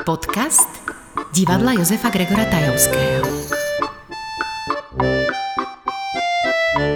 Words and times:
Podcast 0.00 0.80
divadla 1.36 1.76
Josefa 1.76 2.08
Gregora 2.08 2.48
Tajovského. 2.48 3.20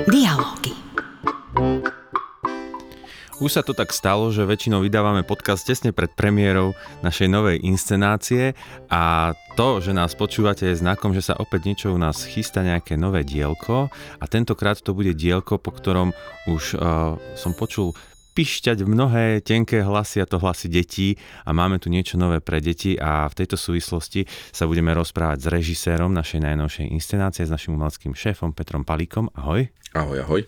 Dialógy. 0.09 0.73
Už 3.45 3.51
sa 3.53 3.61
to 3.61 3.77
tak 3.77 3.93
stalo, 3.93 4.33
že 4.33 4.49
väčšinou 4.49 4.81
vydávame 4.81 5.21
podcast 5.21 5.69
tesne 5.69 5.93
pred 5.93 6.09
premiérou 6.17 6.73
našej 7.05 7.29
novej 7.29 7.61
inscenácie 7.61 8.57
a 8.89 9.37
to, 9.53 9.85
že 9.85 9.93
nás 9.93 10.17
počúvate 10.17 10.65
je 10.73 10.81
znakom, 10.81 11.13
že 11.13 11.29
sa 11.29 11.37
opäť 11.37 11.69
niečo 11.69 11.93
u 11.93 12.01
nás 12.01 12.25
chystá 12.25 12.65
nejaké 12.65 12.97
nové 12.97 13.21
dielko 13.21 13.93
a 14.17 14.25
tentokrát 14.25 14.81
to 14.81 14.97
bude 14.97 15.13
dielko, 15.13 15.61
po 15.61 15.77
ktorom 15.77 16.17
už 16.49 16.81
uh, 16.81 17.21
som 17.37 17.53
počul 17.53 17.93
pišťať 18.35 18.83
mnohé 18.83 19.41
tenké 19.47 19.87
hlasy 19.87 20.19
a 20.19 20.27
to 20.27 20.43
hlasy 20.43 20.67
detí 20.67 21.15
a 21.47 21.55
máme 21.55 21.79
tu 21.79 21.87
niečo 21.87 22.19
nové 22.19 22.43
pre 22.43 22.59
deti 22.59 22.99
a 22.99 23.31
v 23.31 23.35
tejto 23.39 23.55
súvislosti 23.55 24.27
sa 24.51 24.67
budeme 24.67 24.91
rozprávať 24.91 25.47
s 25.47 25.47
režisérom 25.47 26.11
našej 26.11 26.43
najnovšej 26.43 26.87
inscenácie, 26.91 27.47
s 27.47 27.55
našim 27.55 27.79
umeleckým 27.79 28.13
šéfom 28.13 28.51
Petrom 28.51 28.83
Palíkom. 28.83 29.31
Ahoj. 29.39 29.71
Ahoj, 29.95 30.27
ahoj. 30.27 30.43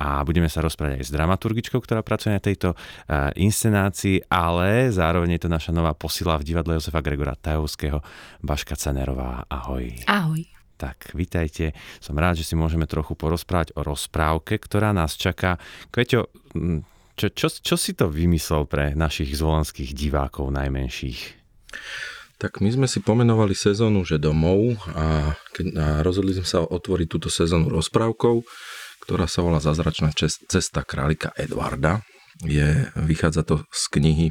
A 0.00 0.24
budeme 0.24 0.48
sa 0.48 0.64
rozprávať 0.64 1.04
aj 1.04 1.04
s 1.04 1.12
dramaturgičkou, 1.12 1.84
ktorá 1.84 2.00
pracuje 2.00 2.32
na 2.32 2.40
tejto 2.40 2.72
uh, 2.72 3.28
inscenácii, 3.36 4.24
ale 4.32 4.88
zároveň 4.88 5.36
je 5.36 5.44
to 5.44 5.52
naša 5.52 5.76
nová 5.76 5.92
posila 5.92 6.40
v 6.40 6.48
divadle 6.48 6.80
Josefa 6.80 7.04
Gregora 7.04 7.36
Tajovského, 7.36 8.00
Baška 8.40 8.72
Canerová. 8.72 9.44
Ahoj. 9.52 10.00
Ahoj. 10.08 10.48
Tak, 10.80 11.12
vitajte. 11.12 11.76
Som 12.00 12.16
rád, 12.16 12.40
že 12.40 12.48
si 12.48 12.56
môžeme 12.56 12.88
trochu 12.88 13.12
porozprávať 13.16 13.76
o 13.76 13.84
rozprávke, 13.84 14.56
ktorá 14.60 14.96
nás 14.96 15.12
čaká. 15.16 15.60
Kveťo, 15.92 16.32
čo, 17.16 17.32
čo, 17.32 17.48
čo 17.48 17.76
si 17.80 17.96
to 17.96 18.12
vymyslel 18.12 18.68
pre 18.68 18.92
našich 18.92 19.32
zvolenských 19.34 19.96
divákov 19.96 20.52
najmenších? 20.52 21.20
Tak 22.36 22.60
my 22.60 22.68
sme 22.68 22.86
si 22.86 23.00
pomenovali 23.00 23.56
sezónu, 23.56 24.04
že 24.04 24.20
domov 24.20 24.76
a, 24.92 25.32
keď, 25.56 25.66
a 25.72 25.86
rozhodli 26.04 26.36
sme 26.36 26.44
sa 26.44 26.60
otvoriť 26.60 27.08
túto 27.08 27.32
sezónu 27.32 27.72
rozprávkou, 27.72 28.44
ktorá 29.08 29.24
sa 29.24 29.40
volá 29.40 29.56
Zazračná 29.56 30.12
cesta 30.28 30.84
králika 30.84 31.32
Edvarda. 31.40 32.04
Je, 32.44 32.92
vychádza 33.00 33.48
to 33.48 33.64
z 33.72 33.82
knihy 33.96 34.26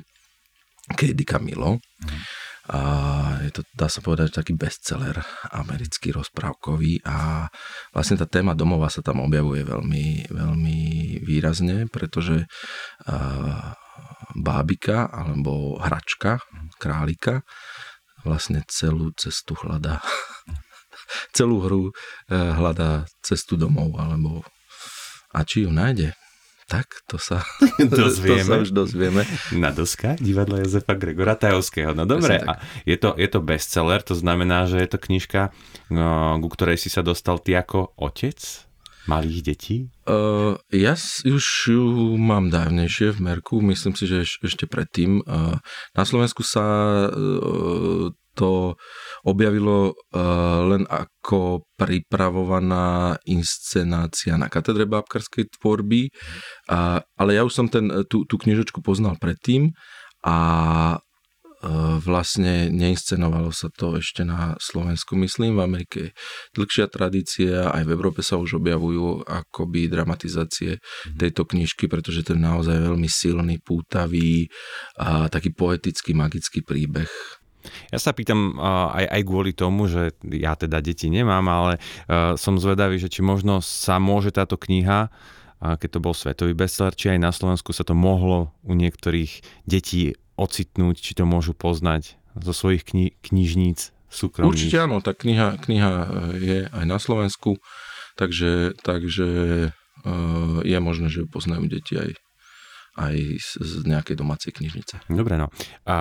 Kady 0.94 1.26
Camilo. 1.26 1.82
Mm 1.82 2.22
a 2.66 2.82
to, 3.56 3.64
dá 3.72 3.88
sa 3.88 4.04
povedať, 4.04 4.36
taký 4.36 4.60
bestseller 4.60 5.16
americký 5.56 6.12
rozprávkový 6.12 7.08
a 7.08 7.48
vlastne 7.96 8.20
tá 8.20 8.28
téma 8.28 8.52
domova 8.52 8.92
sa 8.92 9.00
tam 9.00 9.24
objavuje 9.24 9.64
veľmi, 9.64 10.28
veľmi 10.28 10.80
výrazne, 11.24 11.88
pretože 11.88 12.44
uh, 12.44 13.72
bábika 14.36 15.08
alebo 15.08 15.80
hračka, 15.80 16.44
králika 16.76 17.48
vlastne 18.28 18.60
celú 18.68 19.16
cestu 19.16 19.56
hľadá 19.56 20.04
celú 21.38 21.64
hru 21.64 21.84
hľadá 22.28 23.06
cestu 23.22 23.56
domov 23.56 23.96
alebo 23.96 24.44
a 25.36 25.44
či 25.44 25.68
ju 25.68 25.72
nájde, 25.72 26.16
tak 26.66 27.06
to 27.06 27.22
sa, 27.22 27.46
dozvieme. 27.78 28.42
to 28.46 28.50
sa 28.50 28.58
už 28.66 28.72
dozvieme. 28.74 29.22
Na 29.54 29.70
doska 29.70 30.18
divadla 30.18 30.66
Jozefa 30.66 30.98
Gregora 30.98 31.38
Tajovského. 31.38 31.94
No 31.94 32.10
dobre, 32.10 32.42
a 32.42 32.58
je 32.90 32.98
to, 32.98 33.14
je 33.14 33.30
to 33.30 33.40
bestseller, 33.42 34.02
to 34.02 34.18
znamená, 34.18 34.66
že 34.66 34.82
je 34.82 34.90
to 34.90 34.98
knižka, 34.98 35.54
no, 35.94 36.42
ku 36.42 36.50
ktorej 36.50 36.82
si 36.82 36.90
sa 36.90 37.06
dostal 37.06 37.38
ty 37.38 37.54
ako 37.54 37.94
otec 38.02 38.66
malých 39.06 39.42
detí? 39.46 39.78
Uh, 40.10 40.58
ja 40.74 40.98
už 41.26 41.46
ju 41.70 41.86
mám 42.18 42.50
dávnejšie 42.50 43.14
v 43.14 43.20
Merku, 43.22 43.62
myslím 43.62 43.94
si, 43.94 44.10
že 44.10 44.26
ešte 44.26 44.66
predtým. 44.66 45.22
Uh, 45.26 45.62
na 45.94 46.04
Slovensku 46.04 46.42
sa 46.42 46.66
uh, 47.10 48.10
to 48.36 48.76
objavilo 49.24 49.96
uh, 49.96 50.60
len 50.68 50.84
ako 50.86 51.66
pripravovaná 51.80 53.18
inscenácia 53.26 54.36
na 54.36 54.52
katedre 54.52 54.86
bábkarskej 54.86 55.60
tvorby, 55.60 56.08
ale 57.20 57.32
ja 57.36 57.44
už 57.44 57.54
som 57.54 57.68
ten, 57.68 57.92
tú, 58.08 58.24
tú 58.24 58.36
knižočku 58.40 58.80
poznal 58.80 59.20
predtým 59.20 59.76
a 60.24 60.38
uh, 61.66 61.98
vlastne 62.02 62.70
neinscenovalo 62.70 63.50
sa 63.50 63.70
to 63.74 63.98
ešte 63.98 64.22
na 64.26 64.54
Slovensku, 64.62 65.18
myslím, 65.18 65.58
v 65.58 65.66
Amerike 65.66 66.02
dlhšia 66.54 66.90
tradícia, 66.90 67.70
aj 67.74 67.84
v 67.86 67.94
Európe 67.94 68.22
sa 68.22 68.38
už 68.38 68.62
objavujú 68.62 69.26
akoby 69.26 69.90
dramatizácie 69.90 70.78
mhm. 70.78 71.18
tejto 71.20 71.44
knižky, 71.46 71.90
pretože 71.90 72.26
to 72.26 72.34
je 72.38 72.42
naozaj 72.42 72.78
veľmi 72.78 73.10
silný, 73.10 73.62
pútavý 73.62 74.50
a 74.98 75.28
taký 75.28 75.54
poetický, 75.54 76.14
magický 76.14 76.62
príbeh 76.62 77.10
ja 77.90 78.00
sa 78.00 78.12
pýtam 78.12 78.58
aj, 78.92 79.06
aj 79.10 79.22
kvôli 79.26 79.52
tomu, 79.56 79.90
že 79.90 80.16
ja 80.24 80.54
teda 80.56 80.80
deti 80.80 81.08
nemám, 81.12 81.46
ale 81.48 81.74
som 82.36 82.58
zvedavý, 82.58 82.98
že 82.98 83.12
či 83.12 83.22
možno 83.26 83.60
sa 83.64 84.00
môže 84.02 84.34
táto 84.34 84.56
kniha, 84.60 85.10
keď 85.62 85.90
to 85.90 86.00
bol 86.04 86.14
svetový 86.14 86.54
bestseller, 86.54 86.94
či 86.94 87.16
aj 87.16 87.20
na 87.20 87.32
Slovensku 87.32 87.72
sa 87.72 87.88
to 87.88 87.96
mohlo 87.98 88.54
u 88.62 88.76
niektorých 88.76 89.66
detí 89.66 90.14
ocitnúť, 90.36 91.00
či 91.00 91.12
to 91.16 91.24
môžu 91.24 91.56
poznať 91.56 92.20
zo 92.36 92.52
svojich 92.52 92.84
kni- 92.84 93.16
knižníc 93.24 93.96
súkromných. 94.12 94.52
Určite 94.52 94.78
áno, 94.84 95.00
tá 95.00 95.16
kniha, 95.16 95.56
kniha 95.60 95.92
e, 95.92 96.08
je 96.40 96.60
aj 96.68 96.86
na 96.86 97.00
Slovensku, 97.00 97.56
takže, 98.20 98.76
takže 98.84 99.28
e, 100.04 100.14
je 100.64 100.78
možné, 100.84 101.08
že 101.08 101.28
poznajú 101.28 101.72
deti 101.72 101.96
aj 101.96 102.20
aj 102.96 103.16
z 103.60 103.72
nejakej 103.84 104.16
domácej 104.16 104.56
knižnice. 104.56 105.12
Dobre, 105.12 105.36
no. 105.36 105.52
A 105.84 105.98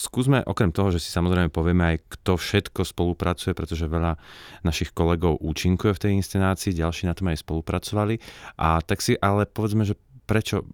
skúsme, 0.00 0.40
okrem 0.40 0.72
toho, 0.72 0.88
že 0.88 1.04
si 1.04 1.12
samozrejme 1.12 1.52
povieme 1.52 1.94
aj, 1.94 1.96
kto 2.18 2.40
všetko 2.40 2.80
spolupracuje, 2.82 3.52
pretože 3.52 3.84
veľa 3.84 4.16
našich 4.64 4.96
kolegov 4.96 5.36
účinkuje 5.44 5.92
v 5.92 6.02
tej 6.02 6.12
inscenácii, 6.16 6.72
ďalší 6.72 7.06
na 7.06 7.14
tom 7.14 7.28
aj 7.28 7.44
spolupracovali. 7.44 8.16
A 8.56 8.80
tak 8.80 9.04
si 9.04 9.20
ale 9.20 9.44
povedzme, 9.44 9.84
že 9.84 10.00
prečo, 10.28 10.64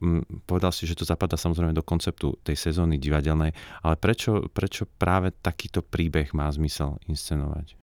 povedal 0.50 0.74
si, 0.74 0.82
že 0.82 0.98
to 0.98 1.06
zapadá 1.06 1.38
samozrejme 1.38 1.70
do 1.70 1.86
konceptu 1.86 2.34
tej 2.42 2.58
sezóny 2.58 2.98
divadelnej, 2.98 3.54
ale 3.86 3.94
prečo, 3.94 4.50
prečo 4.50 4.86
práve 4.86 5.30
takýto 5.30 5.82
príbeh 5.82 6.34
má 6.34 6.50
zmysel 6.50 6.98
inscenovať? 7.06 7.83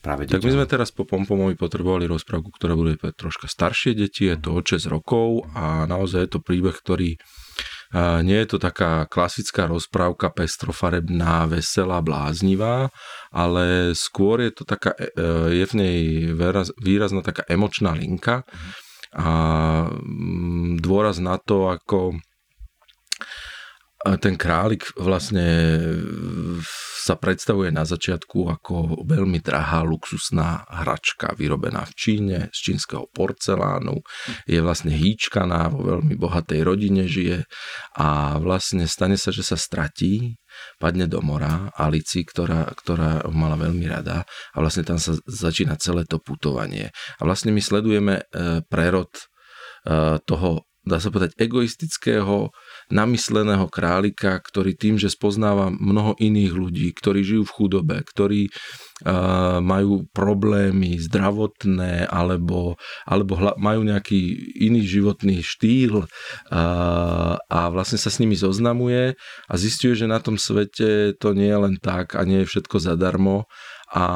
Práve 0.00 0.24
tak 0.24 0.40
my 0.40 0.56
sme 0.56 0.64
teraz 0.64 0.88
po 0.88 1.04
Pompomovi 1.04 1.60
potrebovali 1.60 2.08
rozprávku, 2.08 2.48
ktorá 2.56 2.72
bude 2.72 2.96
pre 2.96 3.12
troška 3.12 3.52
staršie 3.52 3.92
deti, 3.92 4.32
je 4.32 4.40
to 4.40 4.56
od 4.56 4.64
6 4.64 4.88
rokov 4.88 5.44
a 5.52 5.84
naozaj 5.84 6.24
je 6.24 6.30
to 6.32 6.40
príbeh, 6.40 6.72
ktorý 6.72 7.20
nie 8.22 8.38
je 8.46 8.48
to 8.54 8.58
taká 8.62 9.10
klasická 9.10 9.66
rozprávka 9.66 10.30
pestrofarebná, 10.30 11.50
veselá, 11.50 11.98
bláznivá, 11.98 12.94
ale 13.34 13.98
skôr 13.98 14.46
je 14.46 14.52
to 14.54 14.62
taká, 14.62 14.94
e, 14.94 15.10
je 15.58 15.64
v 15.66 15.74
nej 15.74 15.98
výrazná 16.78 17.18
taká 17.26 17.42
emočná 17.50 17.90
linka 17.98 18.46
a 19.10 19.30
mm, 19.90 20.78
dôraz 20.78 21.18
na 21.18 21.34
to, 21.42 21.66
ako 21.66 22.14
ten 24.00 24.40
králik 24.40 24.88
vlastne 24.96 25.44
sa 27.00 27.20
predstavuje 27.20 27.68
na 27.68 27.84
začiatku 27.84 28.48
ako 28.48 29.04
veľmi 29.04 29.44
drahá 29.44 29.84
luxusná 29.84 30.64
hračka 30.68 31.36
vyrobená 31.36 31.84
v 31.84 31.92
Číne 31.96 32.38
z 32.48 32.58
čínskeho 32.72 33.12
porcelánu. 33.12 34.00
Je 34.48 34.60
vlastne 34.64 34.92
hýčkaná, 34.92 35.68
vo 35.68 35.84
veľmi 35.84 36.16
bohatej 36.16 36.60
rodine 36.64 37.04
žije 37.04 37.44
a 38.00 38.40
vlastne 38.40 38.88
stane 38.88 39.20
sa, 39.20 39.32
že 39.32 39.44
sa 39.44 39.60
stratí, 39.60 40.40
padne 40.80 41.04
do 41.04 41.20
mora 41.20 41.68
Alici, 41.76 42.24
ktorá, 42.24 42.72
ktorá 42.72 43.28
mala 43.28 43.60
veľmi 43.60 43.84
rada 43.84 44.24
a 44.52 44.56
vlastne 44.60 44.84
tam 44.84 44.96
sa 44.96 45.12
začína 45.28 45.76
celé 45.76 46.08
to 46.08 46.16
putovanie. 46.20 46.88
A 47.20 47.28
vlastne 47.28 47.52
my 47.52 47.60
sledujeme 47.60 48.24
e, 48.24 48.64
prerod 48.64 49.12
e, 49.12 50.20
toho 50.24 50.64
dá 50.80 50.96
sa 50.96 51.12
povedať, 51.12 51.36
egoistického, 51.36 52.50
namysleného 52.90 53.70
králika, 53.70 54.36
ktorý 54.42 54.74
tým, 54.74 54.98
že 54.98 55.08
spoznáva 55.08 55.70
mnoho 55.70 56.18
iných 56.18 56.52
ľudí, 56.52 56.88
ktorí 56.92 57.22
žijú 57.22 57.42
v 57.46 57.54
chudobe, 57.54 57.96
ktorí 58.02 58.50
uh, 58.50 59.62
majú 59.62 60.10
problémy 60.10 60.98
zdravotné 60.98 62.10
alebo, 62.10 62.76
alebo 63.06 63.32
hla, 63.38 63.52
majú 63.56 63.86
nejaký 63.86 64.18
iný 64.58 64.82
životný 64.84 65.40
štýl 65.40 66.04
uh, 66.04 66.06
a 67.38 67.60
vlastne 67.70 67.96
sa 67.96 68.10
s 68.10 68.18
nimi 68.18 68.34
zoznamuje 68.34 69.14
a 69.46 69.54
zistuje, 69.54 69.94
že 69.94 70.10
na 70.10 70.18
tom 70.18 70.36
svete 70.36 71.14
to 71.16 71.32
nie 71.32 71.48
je 71.48 71.58
len 71.58 71.76
tak 71.78 72.18
a 72.18 72.26
nie 72.26 72.42
je 72.42 72.50
všetko 72.50 72.82
zadarmo 72.82 73.46
a 73.94 74.06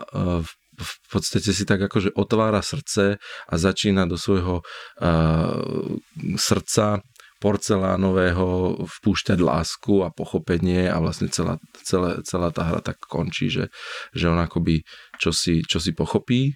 uh, 0.00 0.44
v 0.80 0.94
podstate 1.12 1.52
si 1.52 1.68
tak 1.68 1.84
akože 1.84 2.16
otvára 2.16 2.64
srdce 2.64 3.20
a 3.20 3.54
začína 3.54 4.08
do 4.08 4.16
svojho 4.16 4.64
uh, 4.64 5.96
srdca 6.40 7.04
porcelánového 7.40 8.76
vpúšťať 8.84 9.38
lásku 9.40 10.04
a 10.04 10.12
pochopenie 10.12 10.86
a 10.86 11.00
vlastne 11.00 11.32
celá, 11.32 11.56
celá, 11.80 12.20
celá 12.20 12.52
tá 12.52 12.68
hra 12.68 12.84
tak 12.84 13.00
končí, 13.08 13.48
že, 13.48 13.72
že 14.12 14.28
on 14.28 14.36
akoby 14.36 14.84
čo 15.16 15.32
si, 15.32 15.64
čo 15.64 15.80
si 15.80 15.96
pochopí 15.96 16.52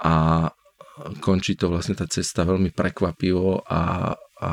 a 0.00 0.48
končí 1.20 1.54
to 1.54 1.68
vlastne 1.70 1.94
tá 1.94 2.08
cesta 2.08 2.42
veľmi 2.42 2.72
prekvapivo 2.72 3.62
a, 3.68 4.16
a 4.40 4.52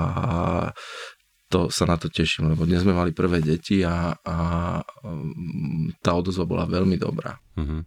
to 1.50 1.69
sa 1.69 1.86
na 1.88 1.96
to 1.96 2.10
teším, 2.10 2.51
lebo 2.51 2.66
dnes 2.68 2.84
sme 2.84 2.98
mali 2.98 3.16
prvé 3.16 3.40
deti 3.40 3.86
a, 3.86 4.12
a 4.12 4.38
mm, 4.84 6.01
tá 6.01 6.18
odozva 6.18 6.44
bola 6.44 6.66
veľmi 6.66 6.98
dobrá. 6.98 7.38
Uh-huh. 7.56 7.86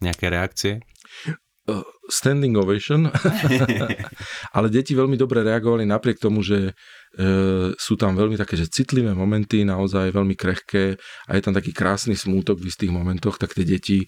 Nejaké 0.00 0.30
reakcie? 0.30 0.80
Standing 2.10 2.54
ovation, 2.58 3.10
ale 4.56 4.66
deti 4.70 4.94
veľmi 4.94 5.18
dobre 5.18 5.42
reagovali 5.42 5.86
napriek 5.86 6.22
tomu, 6.22 6.42
že 6.42 6.74
sú 7.74 7.98
tam 7.98 8.14
veľmi 8.14 8.38
také, 8.38 8.54
že 8.54 8.70
citlivé 8.70 9.10
momenty, 9.10 9.66
naozaj 9.66 10.14
veľmi 10.14 10.38
krehké 10.38 10.94
a 11.26 11.30
je 11.34 11.42
tam 11.42 11.50
taký 11.50 11.74
krásny 11.74 12.14
smútok 12.14 12.62
v 12.62 12.70
istých 12.70 12.94
momentoch, 12.94 13.34
tak 13.34 13.50
tie 13.50 13.66
deti 13.66 13.98
e, 13.98 14.06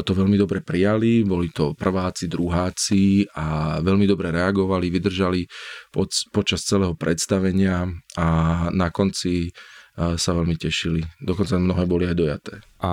to 0.00 0.12
veľmi 0.16 0.40
dobre 0.40 0.64
prijali, 0.64 1.28
boli 1.28 1.52
to 1.52 1.76
prváci, 1.76 2.24
druháci 2.32 3.28
a 3.36 3.78
veľmi 3.84 4.08
dobre 4.08 4.32
reagovali, 4.32 4.88
vydržali 4.88 5.44
počas 6.32 6.64
celého 6.64 6.96
predstavenia 6.96 7.84
a 8.16 8.28
na 8.72 8.88
konci 8.88 9.52
sa 9.96 10.30
veľmi 10.36 10.60
tešili. 10.60 11.00
Dokonca 11.24 11.56
mnohé 11.56 11.88
boli 11.88 12.04
aj 12.04 12.16
dojaté. 12.20 12.60
A 12.84 12.92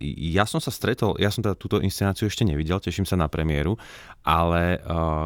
ja 0.00 0.46
som 0.46 0.62
sa 0.62 0.70
stretol, 0.70 1.18
ja 1.18 1.34
som 1.34 1.42
teda 1.42 1.58
túto 1.58 1.82
inscenáciu 1.82 2.30
ešte 2.30 2.46
nevidel, 2.46 2.78
teším 2.78 3.02
sa 3.02 3.18
na 3.18 3.26
premiéru, 3.26 3.74
ale 4.22 4.78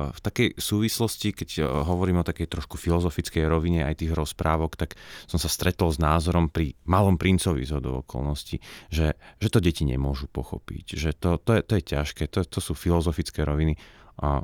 v 0.08 0.20
takej 0.24 0.56
súvislosti, 0.56 1.36
keď 1.36 1.68
hovorím 1.84 2.24
o 2.24 2.26
takej 2.26 2.48
trošku 2.48 2.80
filozofickej 2.80 3.44
rovine 3.44 3.84
aj 3.84 4.00
tých 4.00 4.16
rozprávok, 4.16 4.80
tak 4.80 4.96
som 5.28 5.36
sa 5.36 5.52
stretol 5.52 5.92
s 5.92 6.00
názorom 6.00 6.48
pri 6.48 6.72
Malom 6.88 7.20
princovi 7.20 7.68
z 7.68 7.78
okolností, 7.84 8.58
že, 8.88 9.14
že 9.38 9.48
to 9.52 9.60
deti 9.60 9.84
nemôžu 9.84 10.32
pochopiť, 10.32 10.96
že 10.96 11.12
to, 11.12 11.36
to, 11.36 11.60
je, 11.60 11.62
to 11.62 11.72
je 11.76 11.82
ťažké, 11.94 12.22
to, 12.32 12.40
to 12.48 12.58
sú 12.64 12.72
filozofické 12.72 13.44
roviny. 13.44 13.76
A 14.24 14.42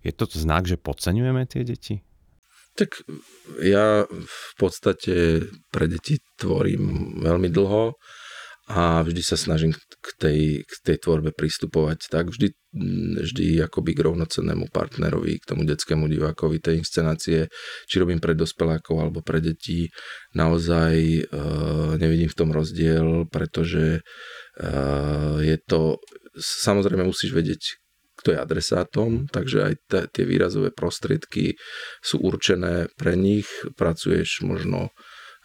je 0.00 0.12
to 0.16 0.24
znak, 0.24 0.64
že 0.64 0.80
podceňujeme 0.80 1.44
tie 1.44 1.62
deti? 1.68 2.00
Tak 2.78 3.02
ja 3.60 4.06
v 4.06 4.52
podstate 4.56 5.44
pre 5.74 5.86
deti 5.90 6.22
tvorím 6.38 7.18
veľmi 7.20 7.50
dlho 7.50 7.98
a 8.70 9.02
vždy 9.02 9.22
sa 9.26 9.34
snažím 9.34 9.74
k 9.74 10.08
tej, 10.14 10.40
k 10.62 10.74
tej 10.86 10.96
tvorbe 11.02 11.34
pristupovať 11.34 12.06
tak, 12.06 12.30
vždy, 12.30 12.54
vždy 13.26 13.58
akoby 13.66 13.98
k 13.98 14.04
rovnocennému 14.06 14.70
partnerovi, 14.70 15.42
k 15.42 15.48
tomu 15.50 15.66
detskému 15.66 16.06
divákovi 16.06 16.62
tej 16.62 16.78
inscenácie, 16.78 17.50
či 17.90 17.96
robím 17.98 18.22
pre 18.22 18.38
dospelákov 18.38 19.02
alebo 19.02 19.26
pre 19.26 19.42
deti, 19.42 19.90
naozaj 20.38 20.94
e, 20.94 21.22
nevidím 21.98 22.30
v 22.30 22.38
tom 22.38 22.54
rozdiel, 22.54 23.26
pretože 23.26 23.98
e, 23.98 24.00
je 25.42 25.56
to, 25.66 25.98
samozrejme 26.38 27.02
musíš 27.02 27.34
vedieť, 27.34 27.79
kto 28.20 28.36
je 28.36 28.38
adresátom, 28.38 29.24
takže 29.32 29.58
aj 29.64 29.74
t- 29.88 30.08
tie 30.12 30.24
výrazové 30.28 30.68
prostriedky 30.70 31.56
sú 32.04 32.20
určené 32.20 32.92
pre 33.00 33.16
nich, 33.16 33.48
pracuješ 33.80 34.44
možno 34.44 34.92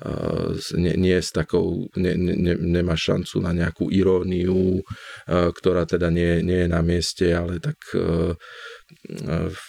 uh, 0.03 0.51
nie, 0.75 0.93
nie 0.99 1.17
s 1.17 1.31
takou, 1.31 1.87
ne, 1.95 2.13
ne, 2.19 2.53
nemá 2.59 2.99
šancu 2.99 3.39
na 3.39 3.55
nejakú 3.55 3.87
iróniu, 3.87 4.83
uh, 4.83 5.49
ktorá 5.55 5.87
teda 5.87 6.11
nie, 6.11 6.43
nie 6.43 6.67
je 6.67 6.69
na 6.69 6.81
mieste, 6.83 7.31
ale 7.31 7.63
tak 7.63 7.79
uh, 7.95 8.35
v 9.49 9.65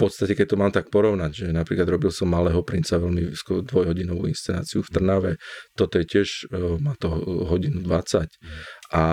podstate, 0.00 0.32
keď 0.32 0.46
to 0.48 0.56
mám 0.56 0.72
tak 0.72 0.88
porovnať, 0.88 1.32
že 1.32 1.46
napríklad 1.52 1.84
robil 1.84 2.08
som 2.08 2.32
Malého 2.32 2.64
princa 2.64 2.96
veľmi 2.96 3.36
dvojhodinovú 3.68 4.24
inscenáciu 4.24 4.80
v 4.80 4.88
Trnave, 4.88 5.32
toto 5.76 6.00
je 6.00 6.06
tiež, 6.08 6.48
má 6.80 6.96
to 6.96 7.12
hodinu 7.46 7.84
20 7.84 8.24
a 8.96 9.04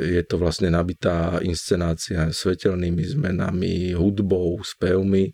je 0.00 0.22
to 0.24 0.40
vlastne 0.40 0.72
nabitá 0.72 1.38
inscenácia 1.44 2.32
svetelnými 2.32 3.04
zmenami, 3.04 3.92
hudbou, 3.92 4.58
spevmi, 4.64 5.30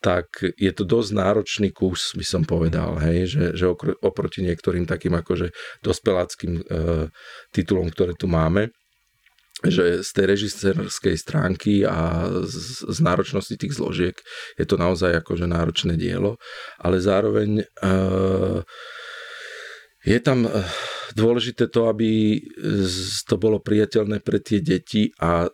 tak 0.00 0.32
je 0.56 0.72
to 0.72 0.88
dosť 0.88 1.10
náročný 1.12 1.68
kus, 1.76 2.16
by 2.16 2.24
som 2.24 2.42
povedal, 2.44 2.96
hej, 3.04 3.28
že, 3.28 3.44
že 3.52 3.68
oproti 4.00 4.40
niektorým 4.40 4.88
takým 4.88 5.12
akože 5.12 5.52
dospeláckým 5.84 6.52
e, 6.56 6.62
titulom, 7.52 7.92
ktoré 7.92 8.16
tu 8.16 8.24
máme, 8.24 8.72
že 9.66 10.00
z 10.00 10.10
tej 10.16 10.24
režisérskej 10.24 11.16
stránky 11.20 11.84
a 11.84 12.28
z, 12.48 12.88
z 12.88 12.98
náročnosti 13.04 13.56
tých 13.60 13.76
zložiek 13.76 14.16
je 14.56 14.64
to 14.64 14.80
naozaj 14.80 15.20
akože 15.20 15.44
náročné 15.44 16.00
dielo, 16.00 16.40
ale 16.80 16.96
zároveň 17.00 17.60
e, 17.60 17.64
je 20.00 20.18
tam 20.24 20.48
e, 20.48 20.50
dôležité 21.12 21.68
to, 21.68 21.92
aby 21.92 22.40
to 23.28 23.34
bolo 23.36 23.60
priateľné 23.60 24.24
pre 24.24 24.40
tie 24.40 24.64
deti 24.64 25.12
a 25.20 25.44
e, 25.44 25.50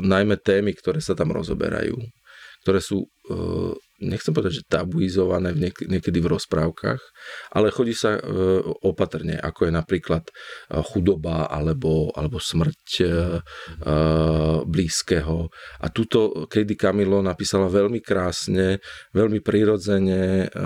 najmä 0.00 0.36
témy, 0.40 0.72
ktoré 0.72 1.04
sa 1.04 1.12
tam 1.12 1.36
rozoberajú, 1.36 2.00
ktoré 2.64 2.80
sú 2.80 3.04
e, 3.04 3.08
nechcem 4.00 4.32
povedať, 4.32 4.64
že 4.64 4.68
tabuizované 4.68 5.52
v 5.52 5.68
niek- 5.68 5.86
niekedy 5.86 6.18
v 6.18 6.32
rozprávkach, 6.36 7.00
ale 7.52 7.68
chodí 7.70 7.92
sa 7.92 8.16
e, 8.16 8.20
opatrne, 8.82 9.36
ako 9.36 9.68
je 9.68 9.72
napríklad 9.72 10.24
e, 10.26 10.32
chudoba 10.80 11.46
alebo, 11.46 12.10
alebo 12.16 12.40
smrť 12.40 12.84
e, 13.00 13.04
e, 13.04 13.10
blízkeho. 14.64 15.38
A 15.84 15.86
tuto 15.92 16.48
Kady 16.48 16.74
Camilo 16.74 17.20
napísala 17.20 17.68
veľmi 17.68 18.00
krásne, 18.00 18.80
veľmi 19.12 19.44
prirodzene 19.44 20.48
e, 20.48 20.56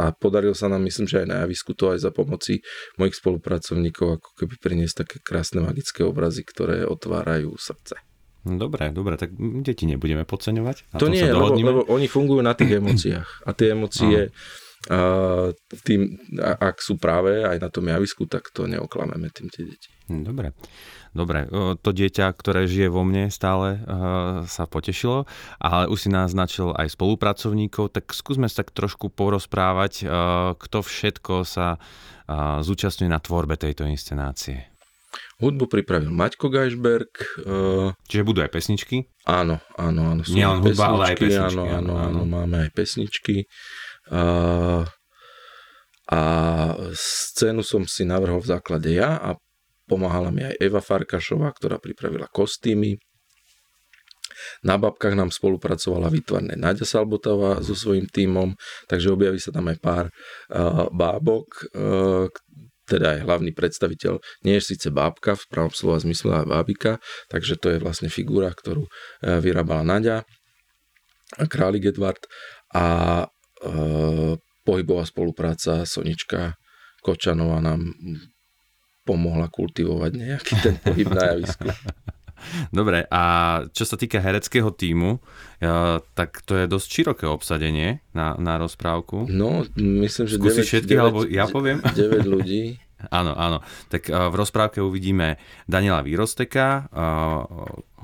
a 0.00 0.06
podarilo 0.16 0.56
sa 0.56 0.72
nám, 0.72 0.82
myslím, 0.88 1.06
že 1.06 1.22
aj 1.22 1.28
na 1.28 1.36
javisku 1.46 1.76
to 1.76 1.92
aj 1.92 2.00
za 2.02 2.10
pomoci 2.10 2.64
mojich 2.96 3.16
spolupracovníkov, 3.20 4.18
ako 4.18 4.30
keby 4.34 4.54
priniesť 4.58 5.06
také 5.06 5.16
krásne 5.20 5.60
magické 5.60 6.02
obrazy, 6.02 6.42
ktoré 6.42 6.88
otvárajú 6.88 7.54
srdce. 7.60 8.09
Dobre, 8.40 8.88
dobre, 8.94 9.20
tak 9.20 9.36
deti 9.36 9.84
nebudeme 9.84 10.24
podceňovať. 10.24 10.96
To 10.96 11.12
nie, 11.12 11.24
lebo, 11.28 11.52
lebo 11.52 11.82
oni 11.92 12.08
fungujú 12.08 12.40
na 12.40 12.56
tých 12.56 12.80
emóciách. 12.80 13.28
A 13.44 13.50
tie 13.52 13.76
emócie, 13.76 14.32
a 14.88 15.52
tým, 15.84 16.16
ak 16.40 16.80
sú 16.80 16.96
práve 16.96 17.44
aj 17.44 17.60
na 17.60 17.68
tom 17.68 17.84
javisku, 17.84 18.24
tak 18.24 18.48
to 18.48 18.64
neoklameme 18.64 19.28
tým 19.28 19.52
tie 19.52 19.68
deti. 19.68 19.92
Dobre. 20.08 20.56
Dobre, 21.10 21.50
to 21.82 21.90
dieťa, 21.90 22.30
ktoré 22.38 22.70
žije 22.70 22.86
vo 22.86 23.02
mne 23.02 23.34
stále 23.34 23.82
sa 24.46 24.70
potešilo, 24.70 25.26
ale 25.58 25.90
už 25.90 26.06
si 26.06 26.08
naznačil 26.08 26.70
aj 26.70 26.94
spolupracovníkov, 26.94 27.90
tak 27.90 28.14
skúsme 28.14 28.46
sa 28.46 28.62
tak 28.62 28.70
trošku 28.70 29.10
porozprávať, 29.10 30.06
kto 30.54 30.78
všetko 30.80 31.42
sa 31.42 31.82
zúčastňuje 32.62 33.10
na 33.10 33.18
tvorbe 33.18 33.58
tejto 33.58 33.90
inscenácie. 33.90 34.69
Hudbu 35.40 35.66
pripravil 35.66 36.12
Maťko 36.12 36.52
Geisberg. 36.52 37.10
Uh, 37.42 37.90
Čiže 38.06 38.22
budú 38.22 38.44
aj 38.44 38.52
pesničky? 38.52 39.08
Áno, 39.26 39.58
áno, 39.74 40.00
áno. 40.14 40.22
Nie 40.30 40.46
len 40.46 40.62
hudba, 40.62 40.94
ale 40.94 41.14
aj 41.14 41.16
pesničky. 41.18 41.58
Áno, 41.58 41.62
áno, 41.66 41.92
áno, 41.96 42.20
máme 42.28 42.68
aj 42.68 42.70
pesničky. 42.76 43.36
Uh, 44.10 44.84
a 46.10 46.20
scénu 46.94 47.62
som 47.62 47.86
si 47.86 48.02
navrhol 48.02 48.42
v 48.42 48.50
základe 48.50 48.90
ja 48.90 49.14
a 49.14 49.38
pomáhala 49.86 50.34
mi 50.34 50.42
aj 50.42 50.58
Eva 50.58 50.82
Farkašová, 50.82 51.54
ktorá 51.54 51.78
pripravila 51.78 52.26
kostýmy. 52.26 52.98
Na 54.64 54.80
babkách 54.80 55.14
nám 55.14 55.30
spolupracovala 55.30 56.08
výtvarné 56.08 56.56
Nadia 56.56 56.88
Salbotová 56.88 57.60
so 57.60 57.76
svojím 57.76 58.08
tímom, 58.08 58.56
takže 58.88 59.12
objaví 59.12 59.38
sa 59.38 59.52
tam 59.52 59.68
aj 59.68 59.78
pár 59.78 60.06
uh, 60.08 60.88
bábok, 60.90 61.70
uh, 61.76 62.26
teda 62.90 63.14
aj 63.14 63.20
hlavný 63.22 63.54
predstaviteľ, 63.54 64.18
nie 64.42 64.58
je 64.58 64.74
síce 64.74 64.90
bábka, 64.90 65.38
v 65.38 65.44
pravom 65.46 65.70
slova 65.70 66.02
zmysle 66.02 66.42
bábika, 66.42 66.98
takže 67.30 67.54
to 67.54 67.70
je 67.70 67.78
vlastne 67.78 68.10
figúra, 68.10 68.50
ktorú 68.50 68.84
e, 68.84 68.90
vyrábala 69.38 69.86
Nadia, 69.86 70.26
králik 71.46 71.94
Edward 71.94 72.26
a 72.74 72.86
e, 73.22 73.26
pohybová 74.66 75.06
spolupráca 75.06 75.86
Sonička 75.86 76.58
Kočanová 77.00 77.62
nám 77.62 77.94
pomohla 79.06 79.48
kultivovať 79.48 80.12
nejaký 80.12 80.54
ten 80.60 80.74
pohyb 80.76 81.08
na 81.08 81.34
javisku. 81.34 81.70
Dobre, 82.70 83.06
a 83.08 83.22
čo 83.70 83.84
sa 83.84 83.96
týka 83.96 84.20
hereckého 84.20 84.70
týmu, 84.74 85.20
tak 86.14 86.40
to 86.44 86.56
je 86.56 86.64
dosť 86.66 86.88
široké 86.88 87.26
obsadenie 87.28 88.00
na, 88.12 88.36
na 88.36 88.56
rozprávku. 88.56 89.28
No, 89.28 89.64
myslím, 89.76 90.24
že 90.26 90.36
Skúsi 90.36 90.62
9, 90.64 90.70
všetkých, 90.70 90.98
9, 90.98 91.02
alebo 91.02 91.20
ja 91.28 91.44
poviem? 91.46 91.78
9 91.96 92.26
ľudí. 92.26 92.80
áno, 93.18 93.32
áno. 93.32 93.58
Tak 93.88 94.08
v 94.08 94.34
rozprávke 94.34 94.80
uvidíme 94.84 95.40
Daniela 95.64 96.04
Výrosteka, 96.04 96.88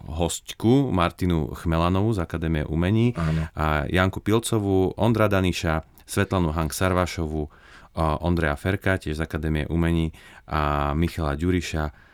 hostku 0.07 0.95
Martinu 0.95 1.50
Chmelanovú 1.52 2.14
z 2.14 2.23
Akadémie 2.23 2.62
umení, 2.62 3.12
áno. 3.19 3.50
a 3.59 3.90
Janku 3.90 4.23
Pilcovú, 4.23 4.95
Ondra 4.95 5.26
Daniša, 5.26 5.83
Svetlanu 6.07 6.55
Hank 6.55 6.71
Sarvašovu, 6.71 7.50
Ondreja 7.97 8.55
Ferka, 8.55 9.00
tiež 9.00 9.19
z 9.19 9.25
Akadémie 9.25 9.64
umení 9.66 10.12
a 10.47 10.93
Michala 10.95 11.35
Ďuriša 11.35 12.06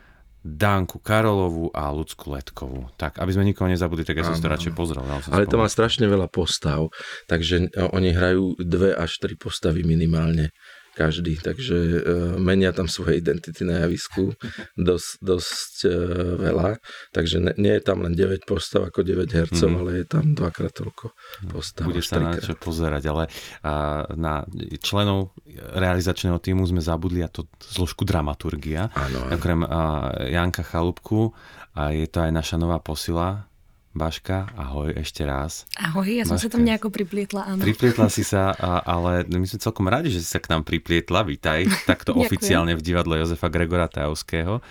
Dánku 0.43 0.99
Karolovú 0.99 1.71
a 1.71 1.87
Lucku 1.95 2.27
Letkovú. 2.35 2.91
Tak, 2.99 3.23
aby 3.23 3.31
sme 3.31 3.47
nikoho 3.47 3.71
nezabudli, 3.71 4.03
tak 4.03 4.19
ja 4.19 4.27
som 4.27 4.35
si 4.35 4.43
to 4.43 4.51
radšej 4.51 4.75
pozrel. 4.75 4.99
Ale 5.07 5.47
to 5.47 5.55
má 5.55 5.71
strašne 5.71 6.03
veľa 6.03 6.27
postav, 6.27 6.91
takže 7.31 7.71
e, 7.71 7.87
oni 7.95 8.11
hrajú 8.11 8.59
dve 8.59 8.91
až 8.91 9.23
tri 9.23 9.39
postavy 9.39 9.87
minimálne 9.87 10.51
každý, 10.93 11.41
takže 11.41 11.77
e, 11.77 11.99
menia 12.37 12.69
tam 12.71 12.85
svoje 12.85 13.17
identity 13.19 13.65
na 13.65 13.85
javisku 13.85 14.37
dosť, 14.77 15.09
dosť 15.19 15.75
e, 15.89 15.97
veľa, 16.37 16.69
takže 17.11 17.37
ne, 17.41 17.53
nie 17.57 17.73
je 17.77 17.83
tam 17.83 18.05
len 18.05 18.13
9 18.13 18.45
postav 18.45 18.87
ako 18.87 19.01
9 19.01 19.25
hercov, 19.29 19.69
mm. 19.69 19.77
ale 19.81 19.91
je 20.01 20.05
tam 20.05 20.25
dvakrát 20.37 20.73
toľko 20.73 21.05
postav. 21.49 21.89
Bude 21.89 22.05
sa 22.05 22.21
na 22.21 22.37
čo 22.37 22.53
pozerať, 22.57 23.03
ale 23.09 23.23
a, 23.65 24.05
na 24.13 24.45
členov 24.79 25.33
realizačného 25.57 26.37
týmu 26.37 26.63
sme 26.69 26.79
zabudli 26.79 27.25
a 27.25 27.29
to 27.29 27.49
zložku 27.59 28.05
dramaturgia. 28.05 28.93
Áno, 28.93 29.33
Okrem 29.33 29.65
a, 29.65 30.13
Janka 30.29 30.61
Chalúbku 30.61 31.33
a 31.73 31.89
je 31.89 32.05
to 32.05 32.21
aj 32.21 32.31
naša 32.31 32.55
nová 32.61 32.77
posila, 32.77 33.49
Baška, 33.93 34.49
ahoj 34.57 34.89
ešte 34.97 35.21
raz. 35.21 35.69
Ahoj, 35.77 36.09
ja 36.09 36.25
som 36.25 36.41
Baška, 36.41 36.49
sa 36.49 36.53
tam 36.57 36.65
nejako 36.65 36.89
priplietla, 36.89 37.45
áno. 37.45 37.61
Priplietla 37.61 38.09
si 38.09 38.25
sa, 38.25 38.49
ale 38.93 39.29
my 39.29 39.45
sme 39.45 39.61
celkom 39.61 39.85
radi, 39.85 40.09
že 40.09 40.25
si 40.25 40.29
sa 40.33 40.41
k 40.41 40.49
nám 40.49 40.65
priplietla. 40.65 41.21
Vítaj, 41.21 41.69
takto 41.85 42.17
oficiálne 42.25 42.73
v 42.73 42.81
divadle 42.81 43.21
Jozefa 43.21 43.53
Gregora 43.53 43.85
Tajovského. 43.85 44.65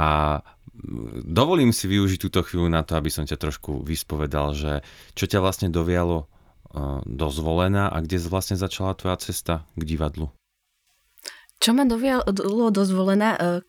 A 0.00 0.40
dovolím 1.20 1.68
si 1.76 1.84
využiť 1.84 2.16
túto 2.16 2.40
chvíľu 2.40 2.72
na 2.72 2.80
to, 2.80 2.96
aby 2.96 3.12
som 3.12 3.28
ťa 3.28 3.36
trošku 3.36 3.84
vyspovedal, 3.84 4.56
že 4.56 4.80
čo 5.12 5.28
ťa 5.28 5.44
vlastne 5.44 5.68
dovialo 5.68 6.24
uh, 6.24 7.04
do 7.04 7.28
zvolená 7.28 7.92
a 7.92 8.00
kde 8.00 8.24
vlastne 8.24 8.56
začala 8.56 8.96
tvoja 8.96 9.20
cesta 9.20 9.68
k 9.76 9.82
divadlu? 9.84 10.32
Čo 11.60 11.76
ma 11.76 11.84
dovialo 11.84 12.24
do 12.72 12.82
zvolená? 12.88 13.62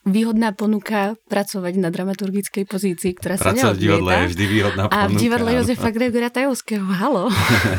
Výhodná 0.00 0.56
ponuka 0.56 1.20
pracovať 1.28 1.76
na 1.76 1.92
dramaturgickej 1.92 2.64
pozícii, 2.64 3.12
ktorá 3.20 3.36
sa 3.36 3.52
Pracovať 3.52 3.76
v 3.76 3.82
divadle 3.84 4.10
je 4.16 4.30
vždy 4.32 4.44
výhodná 4.48 4.82
ponuka. 4.88 5.04
A 5.04 5.12
v 5.12 5.14
divadle 5.20 5.50
Jozefa 5.60 5.90
Gregora 5.92 6.32
Tajovského, 6.32 6.88
halo. 6.88 7.28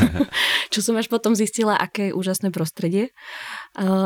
Čo 0.74 0.86
som 0.86 0.94
až 1.02 1.10
potom 1.10 1.34
zistila, 1.34 1.74
aké 1.74 2.14
je 2.14 2.16
úžasné 2.16 2.54
prostredie. 2.54 3.10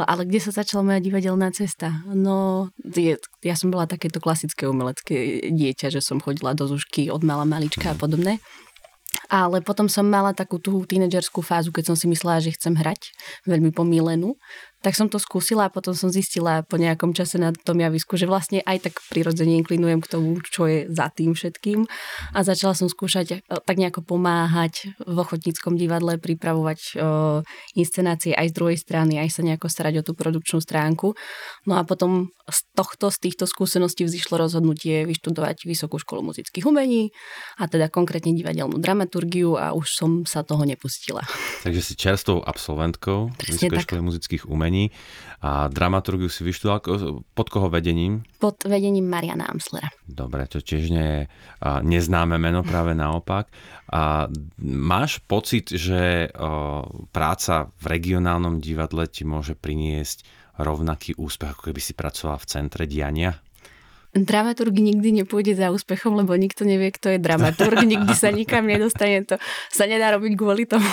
Ale 0.07 0.23
kde 0.23 0.39
sa 0.39 0.55
začala 0.55 0.87
moja 0.87 1.03
divadelná 1.03 1.51
cesta? 1.51 2.07
No, 2.07 2.71
je, 2.79 3.19
ja 3.43 3.55
som 3.59 3.67
bola 3.67 3.83
takéto 3.83 4.23
klasické 4.23 4.63
umelecké 4.63 5.51
dieťa, 5.51 5.91
že 5.91 5.99
som 5.99 6.23
chodila 6.23 6.55
do 6.55 6.71
zušky 6.71 7.11
od 7.11 7.19
mala 7.19 7.43
malička 7.43 7.91
a 7.91 7.99
podobné. 7.99 8.39
Ale 9.31 9.63
potom 9.63 9.87
som 9.87 10.07
mala 10.07 10.35
takú 10.35 10.59
tú 10.59 10.83
tínedžerskú 10.83 11.39
fázu, 11.39 11.71
keď 11.71 11.91
som 11.91 11.95
si 11.95 12.05
myslela, 12.11 12.43
že 12.43 12.55
chcem 12.55 12.75
hrať, 12.75 13.15
veľmi 13.47 13.71
pomílenú 13.71 14.35
tak 14.85 14.93
som 14.93 15.09
to 15.09 15.17
skúsila 15.17 15.65
a 15.65 15.73
potom 15.73 15.97
som 15.97 16.13
zistila 16.13 16.61
po 16.61 16.77
nejakom 16.77 17.17
čase 17.17 17.41
na 17.41 17.49
tom 17.49 17.81
javisku, 17.81 18.21
že 18.21 18.29
vlastne 18.29 18.61
aj 18.61 18.85
tak 18.85 19.01
prirodzene 19.09 19.57
inklinujem 19.65 19.97
k 19.97 20.11
tomu, 20.13 20.37
čo 20.45 20.69
je 20.69 20.85
za 20.93 21.09
tým 21.09 21.33
všetkým. 21.33 21.89
A 22.37 22.45
začala 22.45 22.77
som 22.77 22.85
skúšať 22.85 23.25
e, 23.33 23.35
tak 23.49 23.81
nejako 23.81 24.05
pomáhať 24.05 24.93
v 25.01 25.17
ochotníckom 25.17 25.73
divadle, 25.73 26.21
pripravovať 26.21 26.79
o, 26.93 27.41
e, 27.41 27.81
inscenácie 27.81 28.37
aj 28.37 28.53
z 28.53 28.57
druhej 28.61 28.77
strany, 28.77 29.17
aj 29.17 29.33
sa 29.33 29.41
nejako 29.41 29.73
starať 29.73 30.05
o 30.05 30.05
tú 30.05 30.13
produkčnú 30.13 30.61
stránku. 30.61 31.17
No 31.65 31.81
a 31.81 31.81
potom 31.81 32.29
z 32.45 32.59
tohto, 32.77 33.09
z 33.09 33.17
týchto 33.17 33.49
skúseností 33.49 34.05
vzýšlo 34.05 34.37
rozhodnutie 34.37 35.09
vyštudovať 35.09 35.65
Vysokú 35.65 35.97
školu 35.97 36.29
muzických 36.29 36.65
umení 36.69 37.09
a 37.57 37.65
teda 37.65 37.89
konkrétne 37.89 38.37
divadelnú 38.37 38.77
dramaturgiu 38.77 39.57
a 39.57 39.73
už 39.73 39.87
som 39.89 40.11
sa 40.29 40.45
toho 40.45 40.61
nepustila. 40.61 41.25
Takže 41.65 41.81
si 41.81 41.93
čerstvou 41.97 42.45
absolventkou 42.45 43.33
Vysokej 43.41 43.81
školy 43.89 44.01
muzických 44.05 44.43
umení 44.45 44.93
a 45.41 45.69
dramaturgiu 45.73 46.29
si 46.29 46.45
vyštudoval 46.45 46.81
pod 47.33 47.47
koho 47.49 47.67
vedením? 47.73 48.21
Pod 48.37 48.61
vedením 48.65 49.09
Mariana 49.09 49.49
Amslera. 49.49 49.89
Dobre, 50.05 50.45
to 50.45 50.61
tiež 50.61 50.93
nie 50.93 51.05
je 51.05 51.21
neznáme 51.65 52.37
meno, 52.37 52.61
práve 52.61 52.93
naopak. 53.05 53.49
A 53.89 54.29
máš 54.61 55.21
pocit, 55.25 55.69
že 55.69 56.29
práca 57.09 57.69
v 57.81 57.85
regionálnom 57.85 58.61
divadle 58.61 59.05
ti 59.09 59.25
môže 59.25 59.53
priniesť 59.53 60.44
rovnaký 60.59 61.17
úspech, 61.19 61.55
ako 61.55 61.61
keby 61.71 61.81
si 61.81 61.93
pracovala 61.95 62.39
v 62.41 62.49
centre 62.49 62.83
diania? 62.87 63.45
dramaturg 64.15 64.71
nikdy 64.71 65.11
nepôjde 65.23 65.59
za 65.59 65.75
úspechom, 65.75 66.15
lebo 66.15 66.31
nikto 66.39 66.63
nevie, 66.63 66.95
kto 66.95 67.11
je 67.11 67.19
dramaturg, 67.19 67.83
nikdy 67.83 68.15
sa 68.15 68.31
nikam 68.39 68.63
nedostane, 68.63 69.27
to 69.27 69.35
sa 69.67 69.83
nedá 69.83 70.15
robiť 70.15 70.33
kvôli 70.39 70.63
tomu. 70.63 70.87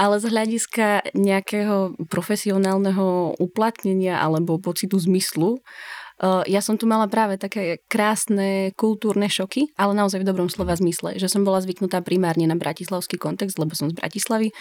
Ale 0.00 0.16
z 0.20 0.32
hľadiska 0.32 1.12
nejakého 1.12 1.96
profesionálneho 2.08 3.36
uplatnenia 3.36 4.20
alebo 4.20 4.60
pocitu 4.60 4.96
zmyslu, 4.96 5.60
eh, 5.60 5.99
ja 6.20 6.60
som 6.60 6.76
tu 6.76 6.84
mala 6.84 7.08
práve 7.08 7.40
také 7.40 7.80
krásne 7.88 8.76
kultúrne 8.76 9.24
šoky, 9.32 9.72
ale 9.80 9.96
naozaj 9.96 10.20
v 10.20 10.28
dobrom 10.28 10.52
slova 10.52 10.76
zmysle, 10.76 11.16
že 11.16 11.32
som 11.32 11.48
bola 11.48 11.64
zvyknutá 11.64 12.04
primárne 12.04 12.44
na 12.44 12.60
bratislavský 12.60 13.16
kontext, 13.16 13.56
lebo 13.56 13.72
som 13.72 13.88
z 13.88 13.96
Bratislavy 13.96 14.52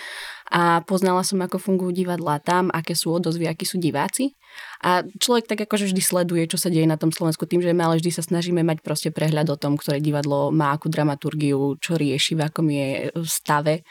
a 0.48 0.80
poznala 0.88 1.20
som, 1.28 1.36
ako 1.44 1.60
fungujú 1.60 1.92
divadlá 1.92 2.40
tam, 2.40 2.72
aké 2.72 2.96
sú 2.96 3.12
odozvy, 3.12 3.52
akí 3.52 3.68
sú 3.68 3.76
diváci. 3.76 4.40
A 4.80 5.04
človek 5.04 5.52
tak 5.52 5.60
akože 5.68 5.92
vždy 5.92 6.02
sleduje, 6.02 6.48
čo 6.48 6.56
sa 6.56 6.72
deje 6.72 6.88
na 6.88 6.96
tom 6.96 7.12
Slovensku 7.12 7.44
tým, 7.44 7.60
že 7.60 7.76
my 7.76 7.92
ale 7.92 8.00
vždy 8.00 8.12
sa 8.16 8.24
snažíme 8.24 8.64
mať 8.64 8.80
proste 8.80 9.12
prehľad 9.12 9.52
o 9.52 9.60
tom, 9.60 9.76
ktoré 9.76 10.00
divadlo 10.00 10.56
má 10.56 10.72
akú 10.72 10.88
dramaturgiu, 10.88 11.76
čo 11.84 12.00
rieši, 12.00 12.40
v 12.40 12.42
akom 12.48 12.68
je 12.72 13.12
stave 13.28 13.84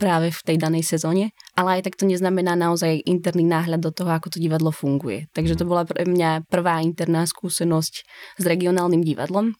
práve 0.00 0.32
v 0.32 0.40
tej 0.40 0.56
danej 0.56 0.88
sezóne, 0.88 1.36
ale 1.60 1.76
aj 1.76 1.92
tak 1.92 2.00
to 2.00 2.08
neznamená 2.08 2.56
naozaj 2.56 3.04
interný 3.04 3.44
náhľad 3.44 3.84
do 3.84 3.92
toho, 3.92 4.08
ako 4.16 4.32
to 4.32 4.40
divadlo 4.40 4.72
funguje. 4.72 5.28
Takže 5.36 5.60
to 5.60 5.68
mhm. 5.68 5.70
bola 5.70 5.84
pre 5.84 6.08
mňa 6.08 6.48
prvá 6.48 6.80
interná 6.80 7.28
skúsenosť 7.28 7.94
s 8.40 8.44
regionálnym 8.48 9.04
divadlom. 9.04 9.52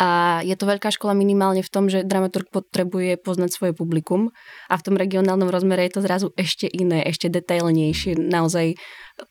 A 0.00 0.40
je 0.48 0.56
to 0.56 0.64
veľká 0.64 0.88
škola 0.88 1.12
minimálne 1.12 1.60
v 1.60 1.72
tom, 1.72 1.92
že 1.92 2.08
dramaturg 2.08 2.48
potrebuje 2.48 3.20
poznať 3.20 3.52
svoje 3.52 3.72
publikum 3.76 4.32
a 4.72 4.80
v 4.80 4.84
tom 4.84 4.96
regionálnom 4.96 5.52
rozmere 5.52 5.84
je 5.88 6.00
to 6.00 6.04
zrazu 6.04 6.28
ešte 6.40 6.64
iné, 6.72 7.04
ešte 7.04 7.28
detailnejšie. 7.28 8.16
Naozaj 8.16 8.80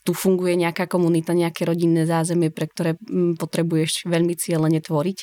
tu 0.06 0.14
funguje 0.14 0.54
nejaká 0.54 0.86
komunita, 0.86 1.34
nejaké 1.34 1.66
rodinné 1.66 2.06
zázemie, 2.06 2.54
pre 2.54 2.70
ktoré 2.70 3.02
mm, 3.02 3.42
potrebuješ 3.42 4.06
veľmi 4.06 4.38
cieľene 4.38 4.78
tvoriť 4.78 5.20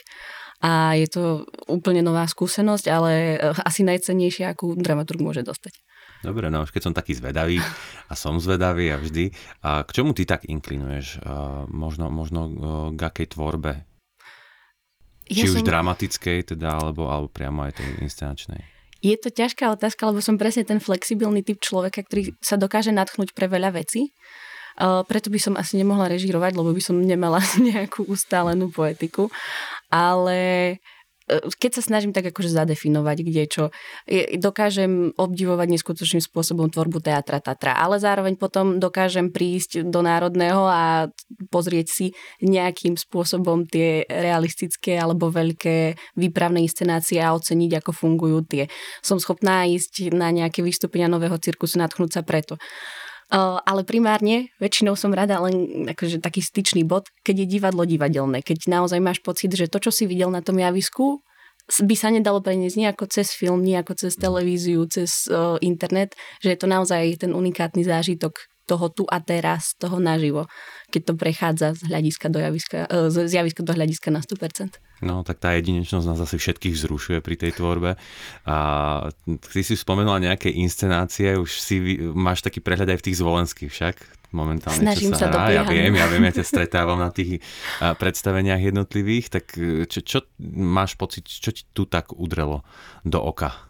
a 0.65 0.97
je 0.97 1.09
to 1.11 1.23
úplne 1.69 2.01
nová 2.01 2.25
skúsenosť, 2.25 2.85
ale 2.89 3.13
eh, 3.37 3.53
asi 3.61 3.85
najcennejšia, 3.85 4.57
akú 4.57 4.73
dramaturg 4.75 5.21
môže 5.21 5.45
dostať. 5.45 5.86
Dobre, 6.27 6.51
no 6.51 6.67
už 6.67 6.75
keď 6.75 6.83
som 6.91 6.95
taký 6.95 7.15
zvedavý 7.15 7.63
a 8.11 8.13
som 8.19 8.43
zvedavý 8.43 8.91
a 8.91 8.99
vždy, 8.99 9.31
a 9.63 9.87
k 9.87 9.91
čomu 9.95 10.11
ty 10.11 10.27
tak 10.27 10.43
inklinuješ? 10.51 11.23
A 11.23 11.65
možno, 11.71 12.11
možno 12.11 12.41
eh, 12.51 12.55
k 12.99 13.01
akej 13.07 13.39
tvorbe? 13.39 13.87
Ja 15.31 15.47
Či 15.47 15.55
som... 15.55 15.63
už 15.63 15.63
dramatickej 15.63 16.59
teda, 16.59 16.83
alebo, 16.83 17.07
alebo 17.07 17.31
priamo 17.31 17.63
aj 17.63 17.79
tej 17.79 17.89
inscenačnej? 18.03 18.67
Je 19.07 19.15
to 19.15 19.31
ťažká 19.31 19.71
otázka, 19.71 20.11
lebo 20.11 20.19
som 20.19 20.35
presne 20.35 20.67
ten 20.67 20.83
flexibilný 20.83 21.47
typ 21.47 21.63
človeka, 21.63 22.03
ktorý 22.03 22.35
sa 22.43 22.59
dokáže 22.59 22.91
natchnúť 22.91 23.31
pre 23.31 23.47
veľa 23.47 23.79
vecí. 23.79 24.11
Uh, 24.77 25.07
preto 25.09 25.33
by 25.33 25.41
som 25.41 25.55
asi 25.57 25.81
nemohla 25.81 26.11
režírovať, 26.11 26.53
lebo 26.53 26.75
by 26.75 26.83
som 26.83 27.01
nemala 27.01 27.39
nejakú 27.71 28.03
ustálenú 28.11 28.69
poetiku 28.75 29.31
ale 29.91 30.39
e, 30.71 30.77
keď 31.27 31.71
sa 31.79 31.83
snažím 31.83 32.15
tak 32.15 32.31
akože 32.31 32.55
zadefinovať, 32.55 33.19
kde 33.27 33.45
čo, 33.51 33.65
dokážem 34.39 35.11
obdivovať 35.19 35.69
neskutočným 35.75 36.23
spôsobom 36.23 36.71
tvorbu 36.71 37.03
teatra 37.03 37.43
Tatra, 37.43 37.75
ale 37.75 37.99
zároveň 37.99 38.39
potom 38.39 38.79
dokážem 38.79 39.35
prísť 39.35 39.83
do 39.91 40.01
Národného 40.07 40.63
a 40.67 41.11
pozrieť 41.51 41.87
si 41.91 42.07
nejakým 42.43 42.95
spôsobom 42.95 43.67
tie 43.67 44.07
realistické 44.07 44.97
alebo 44.97 45.35
veľké 45.35 45.99
výpravné 46.15 46.63
inscenácie 46.63 47.19
a 47.19 47.35
oceniť, 47.35 47.83
ako 47.83 47.91
fungujú 47.91 48.47
tie. 48.47 48.65
Som 49.03 49.19
schopná 49.19 49.67
ísť 49.67 50.15
na 50.15 50.31
nejaké 50.31 50.63
vystúpenia 50.63 51.11
nového 51.11 51.37
cirkusu, 51.43 51.83
natchnúť 51.83 52.11
sa 52.17 52.23
preto 52.23 52.57
ale 53.33 53.83
primárne 53.83 54.55
väčšinou 54.63 54.95
som 54.95 55.11
rada 55.11 55.43
len 55.43 55.87
akože 55.91 56.23
taký 56.23 56.39
styčný 56.39 56.87
bod, 56.87 57.11
keď 57.27 57.43
je 57.43 57.47
divadlo 57.59 57.83
divadelné. 57.83 58.43
Keď 58.47 58.71
naozaj 58.71 59.03
máš 59.03 59.19
pocit, 59.19 59.51
že 59.51 59.67
to, 59.67 59.83
čo 59.83 59.91
si 59.91 60.07
videl 60.07 60.31
na 60.31 60.43
tom 60.47 60.59
javisku, 60.63 61.27
by 61.67 61.95
sa 61.99 62.15
nedalo 62.15 62.39
preniesť 62.39 62.77
nie 62.79 62.87
ako 62.87 63.11
cez 63.11 63.35
film, 63.35 63.67
nie 63.67 63.75
ako 63.75 63.99
cez 63.99 64.15
televíziu, 64.15 64.87
cez 64.87 65.27
uh, 65.27 65.59
internet, 65.59 66.15
že 66.39 66.55
je 66.55 66.59
to 66.63 66.71
naozaj 66.71 67.03
ten 67.19 67.35
unikátny 67.35 67.83
zážitok 67.83 68.39
toho 68.71 68.87
tu 68.91 69.03
a 69.11 69.19
teraz, 69.19 69.75
toho 69.75 69.99
naživo, 69.99 70.47
keď 70.95 71.03
to 71.11 71.15
prechádza 71.19 71.69
z 71.75 71.91
hľadiska 71.91 72.27
do 72.31 72.39
javiska, 72.39 72.87
uh, 72.87 73.11
z 73.11 73.35
javiska 73.35 73.67
do 73.67 73.75
hľadiska 73.75 74.15
na 74.15 74.23
100%. 74.23 74.79
No, 75.05 75.21
tak 75.21 75.45
tá 75.45 75.53
jedinečnosť 75.53 76.07
nás 76.09 76.21
asi 76.25 76.41
všetkých 76.41 76.73
zrušuje 76.73 77.19
pri 77.21 77.37
tej 77.37 77.53
tvorbe. 77.61 78.01
A 78.49 78.57
ty 79.27 79.61
si 79.61 79.77
spomenula 79.77 80.25
nejaké 80.25 80.49
inscenácie, 80.49 81.37
už 81.37 81.53
si 81.61 82.01
máš 82.17 82.41
taký 82.41 82.65
prehľad 82.65 82.97
aj 82.97 82.99
v 83.01 83.07
tých 83.13 83.21
zvolenských 83.21 83.69
však 83.69 83.97
momentálne, 84.33 84.81
Snažím 84.81 85.13
čo 85.13 85.21
sa, 85.21 85.29
sa 85.29 85.49
hrá. 85.49 85.53
Ja 85.53 85.63
viem, 85.69 85.93
ja 85.97 86.09
viem, 86.09 86.25
ja 86.25 86.33
ťa 86.41 86.45
stretávam 86.49 86.97
na 86.97 87.13
tých 87.13 87.45
predstaveniach 87.81 88.61
jednotlivých, 88.61 89.27
tak 89.33 89.53
čo, 89.89 90.01
čo 90.01 90.19
máš 90.49 90.97
pocit, 90.97 91.29
čo 91.29 91.53
ti 91.53 91.69
tu 91.77 91.85
tak 91.85 92.17
udrelo 92.17 92.65
do 93.05 93.21
oka? 93.21 93.66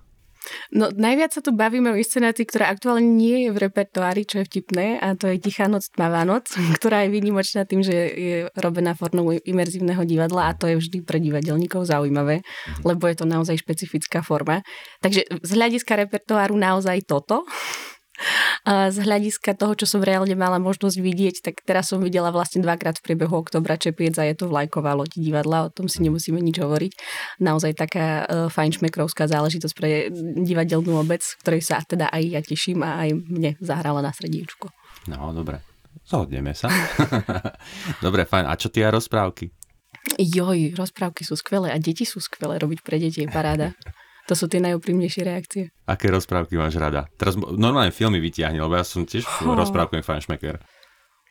No 0.74 0.90
najviac 0.92 1.34
sa 1.34 1.40
tu 1.42 1.54
bavíme 1.54 1.92
o 1.92 1.98
inscenácii, 1.98 2.46
ktorá 2.46 2.70
aktuálne 2.70 3.06
nie 3.06 3.46
je 3.46 3.50
v 3.54 3.58
repertoári, 3.66 4.26
čo 4.26 4.42
je 4.42 4.48
vtipné 4.48 4.98
a 4.98 5.14
to 5.18 5.30
je 5.30 5.42
Tichá 5.42 5.66
noc, 5.66 5.86
Tmavá 5.92 6.22
noc, 6.26 6.50
ktorá 6.78 7.06
je 7.06 7.14
výnimočná 7.14 7.66
tým, 7.66 7.82
že 7.82 7.94
je 7.94 8.36
robená 8.58 8.94
formou 8.94 9.34
imerzívneho 9.34 10.02
divadla 10.06 10.50
a 10.50 10.56
to 10.56 10.70
je 10.70 10.76
vždy 10.78 10.98
pre 11.02 11.18
divadelníkov 11.22 11.86
zaujímavé, 11.86 12.42
lebo 12.82 13.06
je 13.06 13.16
to 13.16 13.26
naozaj 13.26 13.58
špecifická 13.58 14.22
forma. 14.22 14.62
Takže 15.02 15.26
z 15.42 15.50
hľadiska 15.54 15.96
repertoáru 15.96 16.54
naozaj 16.56 17.04
toto. 17.06 17.46
A 18.66 18.90
z 18.90 19.04
hľadiska 19.04 19.54
toho, 19.54 19.76
čo 19.78 19.86
som 19.86 20.02
reálne 20.02 20.34
mala 20.34 20.58
možnosť 20.58 20.98
vidieť, 20.98 21.36
tak 21.44 21.62
teraz 21.62 21.92
som 21.92 22.02
videla 22.02 22.32
vlastne 22.32 22.64
dvakrát 22.64 22.98
v 22.98 23.04
priebehu 23.12 23.34
oktobra 23.36 23.78
Čepiec 23.78 24.16
a 24.18 24.26
je 24.26 24.34
to 24.34 24.50
vlajková 24.50 24.96
loď 24.96 25.20
divadla, 25.20 25.68
o 25.68 25.72
tom 25.72 25.86
si 25.86 26.02
nemusíme 26.02 26.40
nič 26.40 26.58
hovoriť. 26.58 26.92
Naozaj 27.44 27.72
taká 27.76 28.06
uh, 28.24 28.26
fajnšmekrovská 28.50 29.28
záležitosť 29.28 29.74
pre 29.76 30.10
divadelnú 30.42 30.98
obec, 30.98 31.22
ktorej 31.44 31.62
sa 31.62 31.84
teda 31.84 32.08
aj 32.10 32.22
ja 32.26 32.40
teším 32.42 32.82
a 32.82 33.06
aj 33.06 33.10
mne 33.14 33.50
zahrala 33.60 34.00
na 34.00 34.10
srdiečku. 34.10 34.72
No, 35.12 35.30
dobre. 35.30 35.62
Zhodneme 36.06 36.54
sa. 36.54 36.70
dobre, 38.04 38.28
fajn. 38.28 38.46
A 38.46 38.54
čo 38.54 38.70
tie 38.70 38.86
rozprávky? 38.86 39.50
Joj, 40.22 40.78
rozprávky 40.78 41.26
sú 41.26 41.34
skvelé 41.34 41.74
a 41.74 41.78
deti 41.82 42.06
sú 42.06 42.22
skvelé. 42.22 42.62
Robiť 42.62 42.80
pre 42.86 43.02
deti 43.02 43.26
je 43.26 43.28
paráda. 43.28 43.74
To 44.26 44.34
sú 44.34 44.50
tie 44.50 44.58
najúprimnejšie 44.58 45.22
reakcie. 45.22 45.70
Aké 45.86 46.10
rozprávky 46.10 46.58
máš 46.58 46.74
rada? 46.82 47.06
Teraz 47.14 47.38
normálne 47.38 47.94
filmy 47.94 48.18
vytiahni, 48.18 48.58
lebo 48.58 48.74
ja 48.74 48.82
som 48.82 49.06
tiež 49.06 49.22
oh. 49.22 49.54
rozprávkový 49.54 50.02
fanšmeker. 50.02 50.58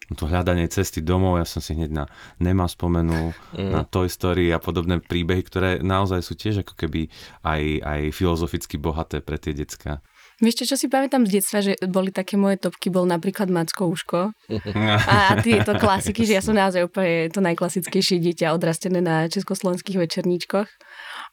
No 0.05 0.13
to 0.13 0.29
hľadanie 0.29 0.69
cesty 0.69 1.01
domov, 1.01 1.41
ja 1.41 1.47
som 1.49 1.65
si 1.65 1.73
hneď 1.73 1.89
na 1.89 2.05
Nema 2.37 2.69
spomenul, 2.69 3.33
mm. 3.57 3.71
na 3.73 3.81
Toy 3.89 4.05
Story 4.05 4.53
a 4.53 4.61
podobné 4.61 5.01
príbehy, 5.01 5.41
ktoré 5.41 5.69
naozaj 5.81 6.21
sú 6.21 6.37
tiež 6.37 6.61
ako 6.61 6.77
keby 6.77 7.09
aj, 7.41 7.61
aj 7.81 8.01
filozoficky 8.13 8.77
bohaté 8.77 9.25
pre 9.25 9.41
tie 9.41 9.57
decka. 9.57 10.05
Vieš 10.35 10.61
čo, 10.61 10.75
čo 10.75 10.77
si 10.77 10.91
pamätám 10.91 11.23
z 11.23 11.39
detstva, 11.39 11.63
že 11.63 11.79
boli 11.87 12.11
také 12.11 12.35
moje 12.35 12.59
topky, 12.59 12.91
bol 12.91 13.07
napríklad 13.07 13.47
Macko 13.47 13.87
Uško. 13.87 14.35
A 15.09 15.39
tieto 15.39 15.79
klasiky, 15.79 16.27
že 16.27 16.35
ja 16.35 16.43
som 16.43 16.51
naozaj 16.51 16.91
úplne 16.91 17.31
to 17.31 17.39
najklasickejšie 17.39 18.19
dieťa 18.19 18.51
odrastené 18.51 18.99
na 18.99 19.31
československých 19.31 19.95
večerníčkoch. 19.95 20.67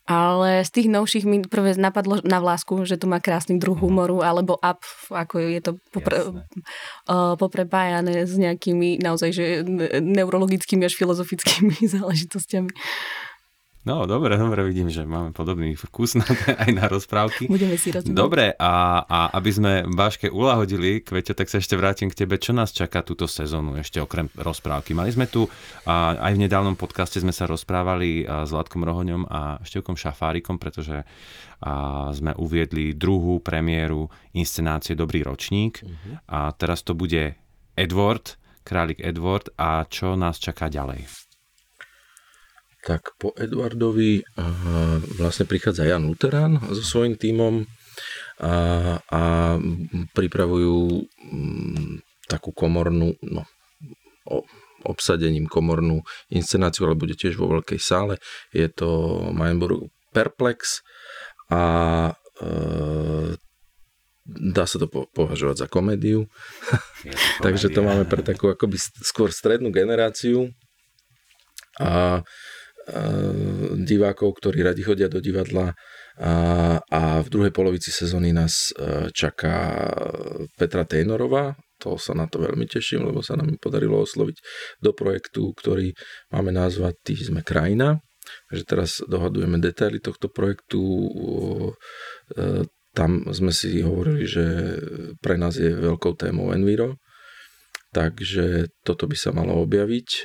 Ale 0.02 0.66
z 0.66 0.70
tých 0.74 0.88
novších 0.90 1.24
mi 1.24 1.46
prvé 1.46 1.78
napadlo 1.78 2.18
na 2.26 2.42
vlásku, 2.42 2.82
že 2.82 2.98
to 2.98 3.06
má 3.06 3.22
krásny 3.22 3.58
druh 3.62 3.78
mhm. 3.78 3.82
humoru, 3.86 4.18
alebo 4.26 4.58
up, 4.58 4.82
ako 5.14 5.38
je 5.38 5.60
to 5.62 5.72
popre, 5.94 6.18
uh, 6.26 7.38
poprepájané 7.38 8.26
s 8.26 8.34
nejakými 8.34 8.98
naozaj 8.98 9.30
že 9.30 9.44
neurologickými 10.02 10.82
až 10.82 10.98
filozofickými 10.98 11.86
záležitostiami. 11.96 12.70
No, 13.82 14.06
dobre, 14.06 14.38
dobre, 14.38 14.62
vidím, 14.62 14.94
že 14.94 15.02
máme 15.02 15.34
podobný 15.34 15.74
vkus 15.74 16.14
na, 16.14 16.22
aj 16.54 16.70
na 16.70 16.86
rozprávky. 16.86 17.50
Budeme 17.50 17.74
si 17.74 17.90
rozprávať. 17.90 18.14
Dobre, 18.14 18.54
a, 18.54 19.02
a 19.02 19.18
aby 19.34 19.50
sme 19.50 19.72
Váške 19.90 20.30
ulahodili, 20.30 21.02
Kveťo, 21.02 21.34
tak 21.34 21.50
sa 21.50 21.58
ešte 21.58 21.74
vrátim 21.74 22.06
k 22.06 22.22
tebe. 22.22 22.38
Čo 22.38 22.54
nás 22.54 22.70
čaká 22.70 23.02
túto 23.02 23.26
sezónu, 23.26 23.74
ešte 23.74 23.98
okrem 23.98 24.30
rozprávky? 24.38 24.94
Mali 24.94 25.10
sme 25.10 25.26
tu, 25.26 25.50
a, 25.82 26.14
aj 26.14 26.30
v 26.30 26.42
nedávnom 26.46 26.78
podcaste 26.78 27.18
sme 27.18 27.34
sa 27.34 27.50
rozprávali 27.50 28.22
s 28.22 28.54
Látkom 28.54 28.86
Rohoňom 28.86 29.26
a 29.26 29.58
Števkom 29.66 29.98
Šafárikom, 29.98 30.62
pretože 30.62 31.02
a, 31.02 32.14
sme 32.14 32.38
uviedli 32.38 32.94
druhú 32.94 33.42
premiéru 33.42 34.06
inscenácie 34.30 34.94
Dobrý 34.94 35.26
ročník. 35.26 35.82
Uh-huh. 35.82 36.22
A 36.30 36.54
teraz 36.54 36.86
to 36.86 36.94
bude 36.94 37.34
Edward, 37.74 38.38
králik 38.62 39.02
Edward 39.02 39.50
a 39.58 39.82
čo 39.90 40.14
nás 40.14 40.38
čaká 40.38 40.70
ďalej? 40.70 41.31
Tak 42.82 43.14
po 43.14 43.30
Edwardovi 43.38 44.26
vlastne 45.14 45.46
prichádza 45.46 45.86
Jan 45.86 46.10
Luterán 46.10 46.58
so 46.74 46.82
svojím 46.82 47.14
tímom 47.14 47.54
a, 48.42 48.54
a 48.98 49.22
pripravujú 50.10 50.78
mm, 51.06 52.02
takú 52.26 52.50
komornú, 52.50 53.14
no, 53.22 53.46
obsadením 54.82 55.46
komornú 55.46 56.02
inscenáciu, 56.26 56.90
ale 56.90 56.98
bude 56.98 57.14
tiež 57.14 57.38
vo 57.38 57.46
veľkej 57.54 57.78
sále. 57.78 58.18
Je 58.50 58.66
to 58.66 59.20
Mainburg 59.30 59.94
Perplex 60.10 60.82
a 61.54 61.62
e, 62.10 62.52
dá 64.26 64.64
sa 64.66 64.76
to 64.82 64.90
považovať 64.90 65.56
za 65.62 65.68
komédiu. 65.70 66.26
Takže 67.46 67.70
to 67.70 67.86
máme 67.86 68.10
pre 68.10 68.26
takú 68.26 68.50
akoby 68.50 68.80
skôr 69.06 69.30
strednú 69.30 69.70
generáciu. 69.70 70.50
A 71.78 72.20
Eh, 72.20 72.20
divákov, 73.78 74.42
ktorí 74.42 74.66
radi 74.66 74.82
chodia 74.82 75.06
do 75.06 75.22
divadla 75.22 75.74
a, 76.18 76.32
a 76.76 77.02
v 77.24 77.28
druhej 77.32 77.52
polovici 77.54 77.88
sezóny 77.88 78.36
nás 78.36 78.74
eh, 78.76 79.08
čaká 79.14 79.80
Petra 80.60 80.84
Tejnorová, 80.84 81.56
to 81.80 81.96
sa 81.96 82.12
na 82.12 82.28
to 82.28 82.44
veľmi 82.44 82.68
teším, 82.68 83.08
lebo 83.08 83.24
sa 83.24 83.34
nám 83.34 83.56
podarilo 83.58 84.04
osloviť 84.04 84.36
do 84.84 84.92
projektu, 84.92 85.50
ktorý 85.56 85.96
máme 86.30 86.52
nazvať 86.52 86.94
Ty 87.02 87.14
sme 87.32 87.40
krajina. 87.42 87.98
Takže 88.22 88.64
teraz 88.64 88.90
dohadujeme 89.02 89.58
detaily 89.58 89.98
tohto 89.98 90.30
projektu. 90.30 90.80
Eh, 92.38 92.62
tam 92.92 93.24
sme 93.32 93.56
si 93.56 93.80
hovorili, 93.80 94.28
že 94.28 94.44
pre 95.24 95.40
nás 95.40 95.56
je 95.56 95.72
veľkou 95.72 96.12
témou 96.12 96.52
Enviro, 96.52 97.00
Takže 97.92 98.72
toto 98.88 99.04
by 99.04 99.16
sa 99.20 99.36
malo 99.36 99.60
objaviť. 99.68 100.08
E, 100.08 100.20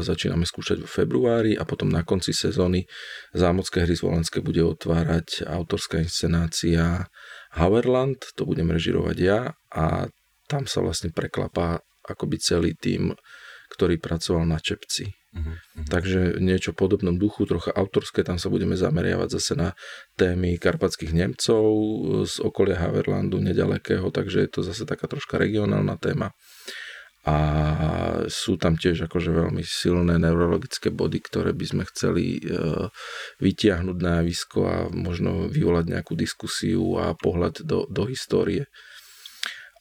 začíname 0.00 0.48
skúšať 0.48 0.88
v 0.88 0.88
februári 0.88 1.52
a 1.52 1.68
potom 1.68 1.92
na 1.92 2.00
konci 2.00 2.32
sezóny 2.32 2.88
Zámocké 3.36 3.84
hry 3.84 3.92
z 3.92 4.08
Volenské 4.08 4.40
bude 4.40 4.64
otvárať 4.64 5.44
autorská 5.44 6.00
inscenácia 6.00 7.04
Haverland, 7.52 8.24
to 8.32 8.48
budem 8.48 8.72
režirovať 8.72 9.16
ja 9.20 9.52
a 9.68 10.08
tam 10.48 10.64
sa 10.64 10.80
vlastne 10.80 11.12
preklapá 11.12 11.84
akoby 12.08 12.40
celý 12.40 12.72
tým, 12.72 13.12
ktorý 13.68 14.00
pracoval 14.00 14.48
na 14.48 14.56
Čepci. 14.56 15.12
Uh-huh. 15.34 15.56
Takže 15.90 16.40
niečo 16.40 16.72
v 16.72 16.88
podobnom 16.88 17.20
duchu, 17.20 17.44
trocha 17.44 17.74
autorské, 17.74 18.24
tam 18.24 18.40
sa 18.40 18.48
budeme 18.48 18.78
zameriavať 18.78 19.28
zase 19.28 19.52
na 19.58 19.68
témy 20.16 20.56
karpatských 20.56 21.10
Nemcov 21.12 21.68
z 22.24 22.34
okolia 22.40 22.80
Haverlandu, 22.80 23.42
nedalekého, 23.44 24.08
takže 24.08 24.46
je 24.46 24.50
to 24.50 24.60
zase 24.64 24.86
taká 24.88 25.04
troška 25.10 25.36
regionálna 25.36 26.00
téma 26.00 26.32
a 27.24 27.36
sú 28.28 28.60
tam 28.60 28.76
tiež 28.76 29.08
akože 29.08 29.32
veľmi 29.32 29.64
silné 29.64 30.20
neurologické 30.20 30.92
body, 30.92 31.24
ktoré 31.24 31.56
by 31.56 31.64
sme 31.64 31.82
chceli 31.88 32.36
e, 32.36 32.40
vytiahnuť 33.40 33.96
na 33.96 34.20
javisko 34.20 34.58
a 34.68 34.76
možno 34.92 35.48
vyvolať 35.48 35.88
nejakú 35.88 36.12
diskusiu 36.20 37.00
a 37.00 37.16
pohľad 37.16 37.64
do, 37.64 37.88
do 37.88 38.04
histórie. 38.04 38.68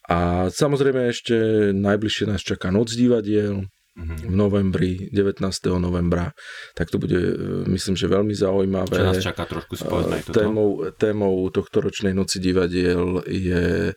A 0.08 0.47
samozrejme 0.51 1.12
ešte 1.12 1.36
najbližšie 1.75 2.32
nás 2.32 2.39
čaká 2.39 2.71
Noc 2.71 2.95
divadiel, 2.95 3.67
mm-hmm. 3.97 4.29
v 4.29 4.36
novembri, 4.36 4.91
19. 5.12 5.43
novembra, 5.77 6.34
tak 6.73 6.89
to 6.89 6.97
bude, 6.97 7.19
e, 7.19 7.36
myslím, 7.69 7.95
že 7.99 8.08
veľmi 8.10 8.34
zaujímavé. 8.34 8.95
Čo 8.97 9.10
nás 9.12 9.19
čaká 9.21 9.43
trošku 9.45 9.75
spoznať 9.77 10.32
toto? 10.32 10.36
Témou, 10.39 10.69
témou 10.95 11.36
tohto 11.53 11.84
ročnej 11.84 12.15
noci 12.15 12.41
divadiel 12.41 13.21
je 13.27 13.91
e, 13.91 13.93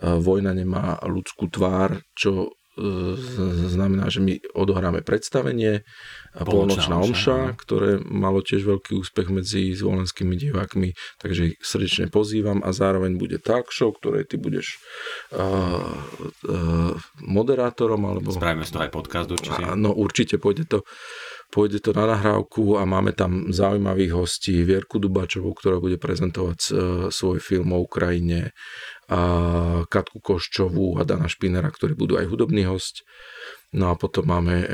Vojna 0.00 0.54
nemá 0.54 1.00
ľudskú 1.02 1.50
tvár, 1.50 1.98
čo 2.14 2.59
znamená, 3.68 4.08
že 4.08 4.24
my 4.24 4.40
odohráme 4.56 5.04
predstavenie 5.04 5.84
a 6.30 6.42
polnočná 6.46 6.94
omša, 7.02 7.58
ktoré 7.58 7.98
malo 8.00 8.38
tiež 8.40 8.62
veľký 8.62 8.94
úspech 9.02 9.28
medzi 9.34 9.74
zvolenskými 9.74 10.38
divákmi, 10.38 10.94
takže 11.18 11.54
ich 11.54 11.56
srdečne 11.58 12.06
pozývam 12.06 12.62
a 12.62 12.70
zároveň 12.70 13.18
bude 13.18 13.42
talk 13.42 13.74
show, 13.74 13.90
ktoré 13.90 14.22
ty 14.22 14.38
budeš 14.38 14.78
uh, 15.34 15.90
uh, 16.46 16.94
moderátorom. 17.18 18.02
Alebo, 18.06 18.30
Spravíme 18.30 18.62
z 18.62 18.70
toho 18.70 18.82
aj 18.86 18.92
podcast 18.94 19.28
určite. 19.34 19.62
No 19.74 19.90
určite 19.90 20.38
pôjde 20.38 20.70
to 20.70 20.78
pôjde 21.50 21.82
to 21.82 21.90
na 21.90 22.06
nahrávku 22.06 22.78
a 22.78 22.86
máme 22.86 23.10
tam 23.10 23.50
zaujímavých 23.50 24.14
hostí. 24.14 24.62
Vierku 24.62 25.02
Dubačovú, 25.02 25.50
ktorá 25.50 25.82
bude 25.82 25.98
prezentovať 25.98 26.58
uh, 26.70 26.74
svoj 27.10 27.42
film 27.42 27.74
o 27.74 27.82
Ukrajine 27.82 28.54
Katku 29.90 30.22
Koščovú 30.22 31.00
a 31.00 31.02
Dana 31.02 31.26
Špinera, 31.26 31.66
ktorí 31.66 31.98
budú 31.98 32.14
aj 32.14 32.30
hudobný 32.30 32.62
host. 32.70 33.02
No 33.70 33.90
a 33.90 33.94
potom 33.94 34.26
máme 34.26 34.66
e, 34.66 34.68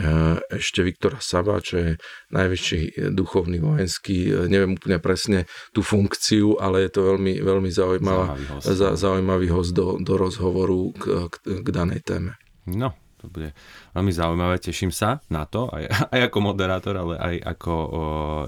ešte 0.56 0.80
Viktora 0.80 1.20
Saba, 1.20 1.60
čo 1.60 1.76
je 1.76 1.90
najväčší 2.32 3.12
duchovný 3.12 3.60
vojenský, 3.60 4.32
e, 4.32 4.48
neviem 4.48 4.72
úplne 4.72 4.96
presne 5.04 5.44
tú 5.76 5.84
funkciu, 5.84 6.56
ale 6.56 6.88
je 6.88 6.96
to 6.96 7.00
veľmi, 7.04 7.44
veľmi 7.44 7.68
zaujímavá, 7.68 8.32
zaujímavý 8.32 8.46
host, 8.56 8.72
za, 8.72 8.88
no. 8.88 8.96
zaujímavý 8.96 9.46
host 9.52 9.72
do, 9.76 10.00
do 10.00 10.16
rozhovoru 10.16 10.96
k, 10.96 11.28
k, 11.28 11.34
k 11.60 11.68
danej 11.68 12.00
téme. 12.08 12.40
No, 12.64 12.96
to 13.20 13.28
bude 13.28 13.52
veľmi 13.96 14.12
zaujímavé, 14.12 14.60
teším 14.60 14.92
sa 14.92 15.24
na 15.32 15.48
to, 15.48 15.72
aj, 15.72 15.88
aj 16.14 16.20
ako 16.28 16.38
moderátor, 16.44 16.94
ale 17.00 17.16
aj 17.16 17.36
ako 17.56 17.72
o, 17.72 17.88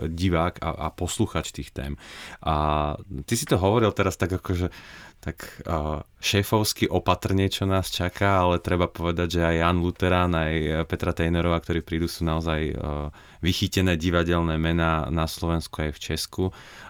divák 0.04 0.60
a, 0.60 0.68
a 0.84 0.86
posluchač 0.92 1.56
tých 1.56 1.72
tém. 1.72 1.96
A 2.44 2.94
ty 3.24 3.34
si 3.34 3.48
to 3.48 3.56
hovoril 3.56 3.90
teraz 3.96 4.20
tak 4.20 4.36
ako, 4.36 4.66
že 4.66 4.68
tak 5.18 5.66
uh, 5.66 5.98
šéfovsky 6.22 6.86
opatrne, 6.86 7.50
čo 7.50 7.66
nás 7.66 7.90
čaká, 7.90 8.46
ale 8.46 8.62
treba 8.62 8.86
povedať, 8.86 9.38
že 9.38 9.42
aj 9.42 9.56
Jan 9.58 9.78
Luterán, 9.82 10.30
aj 10.30 10.86
Petra 10.86 11.10
Tejnerová, 11.10 11.58
ktorí 11.58 11.82
prídu, 11.82 12.06
sú 12.06 12.22
naozaj 12.22 12.70
uh, 12.70 13.10
vychytené 13.42 13.98
divadelné 13.98 14.58
mená 14.62 15.10
na 15.10 15.26
Slovensku 15.26 15.82
aj 15.82 15.90
v 15.94 15.98
Česku. 15.98 16.44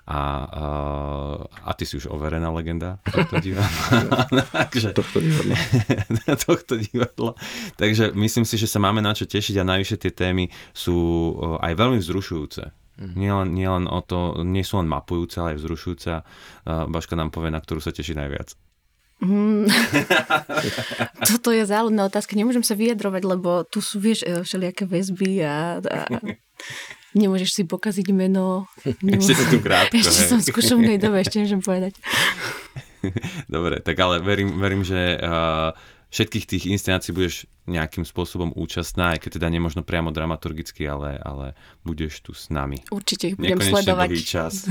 A, 0.09 0.21
uh, 0.49 1.69
a 1.69 1.71
ty 1.77 1.85
si 1.85 2.01
už 2.01 2.09
overená 2.09 2.49
legenda 2.49 2.97
tohto 3.05 3.45
divadla. 3.45 4.25
Takže, 4.73 4.97
tohto 4.97 5.21
divadla. 5.21 5.57
tohto 6.49 6.75
divadla. 6.81 7.33
Takže 7.77 8.17
myslím 8.17 8.48
si, 8.49 8.57
že 8.57 8.65
sa 8.65 8.81
máme 8.81 9.05
na 9.05 9.13
čo 9.13 9.29
tešiť 9.29 9.61
a 9.61 9.69
najvyššie 9.69 9.99
tie 10.01 10.13
témy 10.17 10.49
sú 10.73 10.97
aj 11.61 11.77
veľmi 11.77 12.01
vzrušujúce. 12.01 12.73
Mm. 12.99 13.15
Nielen, 13.15 13.49
nielen 13.55 13.85
o 13.87 14.01
to, 14.01 14.41
nie 14.43 14.65
sú 14.65 14.81
len 14.81 14.89
mapujúce, 14.89 15.39
ale 15.39 15.55
aj 15.55 15.59
vzrušujúce. 15.63 16.13
Baška 16.67 17.15
nám 17.15 17.31
povie, 17.31 17.53
na 17.53 17.61
ktorú 17.61 17.79
sa 17.79 17.93
teší 17.93 18.17
najviac. 18.17 18.57
Mm, 19.19 19.67
Toto 21.31 21.51
je 21.51 21.67
záľudná 21.67 22.07
otázka. 22.07 22.39
Nemôžem 22.39 22.63
sa 22.63 22.79
vyjadrovať, 22.79 23.23
lebo 23.27 23.67
tu 23.67 23.83
sú, 23.83 23.99
vieš, 23.99 24.23
e, 24.23 24.47
všelijaké 24.47 24.87
väzby 24.87 25.43
a, 25.43 25.83
a 25.83 25.99
nemôžeš 27.19 27.51
si 27.51 27.63
pokaziť 27.67 28.15
meno. 28.15 28.71
Ešte 29.03 29.35
si 29.35 29.45
tu 29.51 29.59
krátko, 29.59 29.99
Ešte 29.99 30.23
hej. 30.23 30.31
som 30.31 30.39
v 30.39 30.49
skúšovnej 30.55 30.99
dobe, 31.03 31.27
ešte 31.27 31.43
môžem 31.43 31.59
povedať. 31.59 31.99
Dobre, 33.55 33.83
tak 33.83 33.99
ale 33.99 34.23
verím, 34.23 34.59
verím 34.59 34.83
že 34.87 35.19
uh, 35.19 35.75
všetkých 36.09 36.45
tých 36.49 36.65
inscenácií 36.73 37.13
budeš 37.13 37.45
nejakým 37.69 38.09
spôsobom 38.09 38.57
účastná, 38.57 39.13
aj 39.13 39.29
keď 39.29 39.41
teda 39.41 39.49
nemožno 39.53 39.85
priamo 39.85 40.09
dramaturgicky, 40.09 40.89
ale, 40.89 41.21
ale 41.21 41.53
budeš 41.85 42.25
tu 42.25 42.33
s 42.33 42.49
nami. 42.49 42.81
Určite 42.89 43.33
ich 43.33 43.37
budem 43.37 43.61
Nekonečne 43.61 43.85
sledovať. 43.85 44.09
čas. 44.25 44.65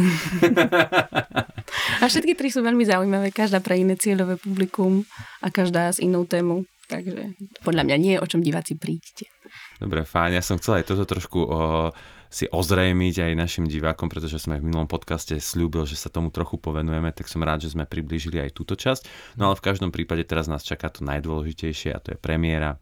A 2.01 2.09
všetky 2.09 2.33
tri 2.33 2.49
sú 2.49 2.65
veľmi 2.65 2.81
zaujímavé, 2.87 3.29
každá 3.29 3.61
pre 3.61 3.77
iné 3.77 3.99
cieľové 3.99 4.39
publikum 4.39 5.03
a 5.43 5.51
každá 5.51 5.91
s 5.91 6.01
inou 6.01 6.25
témou. 6.25 6.65
Takže 6.87 7.35
podľa 7.67 7.83
mňa 7.83 7.95
nie 7.99 8.13
je 8.15 8.23
o 8.23 8.29
čom 8.31 8.39
diváci 8.39 8.79
príďte. 8.79 9.27
Dobre, 9.75 10.07
fajn. 10.07 10.39
Ja 10.39 10.43
som 10.43 10.55
chcel 10.55 10.81
aj 10.81 10.85
toto 10.87 11.03
trošku 11.03 11.39
o, 11.43 11.91
si 12.27 12.45
ozrejmiť 12.47 13.15
aj 13.23 13.31
našim 13.39 13.65
divákom, 13.67 14.11
pretože 14.11 14.39
sme 14.39 14.59
v 14.59 14.67
minulom 14.67 14.87
podcaste 14.87 15.35
slúbil, 15.39 15.87
že 15.87 15.95
sa 15.95 16.11
tomu 16.11 16.31
trochu 16.31 16.59
povenujeme, 16.59 17.11
tak 17.15 17.31
som 17.31 17.43
rád, 17.43 17.63
že 17.63 17.73
sme 17.75 17.87
priblížili 17.87 18.39
aj 18.43 18.51
túto 18.55 18.75
časť. 18.75 19.35
No 19.39 19.51
ale 19.51 19.55
v 19.55 19.65
každom 19.65 19.91
prípade 19.91 20.27
teraz 20.27 20.51
nás 20.51 20.63
čaká 20.63 20.91
to 20.91 21.07
najdôležitejšie 21.07 21.95
a 21.95 22.01
to 22.03 22.13
je 22.13 22.17
premiéra 22.19 22.75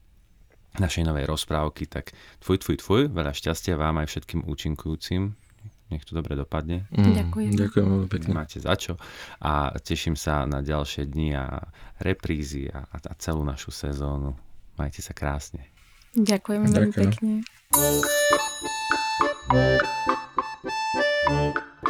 našej 0.76 1.08
novej 1.08 1.26
rozprávky, 1.30 1.88
tak 1.88 2.12
tvoj, 2.44 2.60
tvoj, 2.60 2.78
tvoj, 2.84 3.02
veľa 3.08 3.32
šťastia 3.32 3.80
vám 3.80 4.04
aj 4.04 4.08
všetkým 4.12 4.44
účinkujúcim. 4.44 5.32
Nech 5.86 6.02
to 6.02 6.18
dobre 6.18 6.34
dopadne. 6.34 6.90
Ďakujem. 6.90 7.54
Mm, 7.54 7.60
Ďakujem 7.62 7.86
veľmi 7.86 8.10
pekne. 8.10 8.32
Máte 8.34 8.58
za 8.58 8.74
čo. 8.74 8.98
A 9.38 9.70
teším 9.78 10.18
sa 10.18 10.42
na 10.50 10.66
ďalšie 10.66 11.06
dni 11.06 11.38
a 11.38 11.62
reprízy 12.02 12.66
a, 12.74 12.90
a 12.90 13.14
celú 13.22 13.46
našu 13.46 13.70
sezónu. 13.70 14.34
Majte 14.82 15.06
sa 15.06 15.14
krásne. 15.14 15.70
Ďakujem 16.18 16.62
veľmi 16.66 16.90
Ďakujem. 16.90 17.12
pekne. 17.14 19.05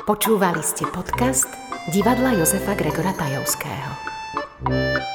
Počúvali 0.03 0.59
ste 0.59 0.83
podcast 0.91 1.47
divadla 1.87 2.35
Jozefa 2.35 2.75
Gregora 2.75 3.15
Tajovského. 3.15 5.14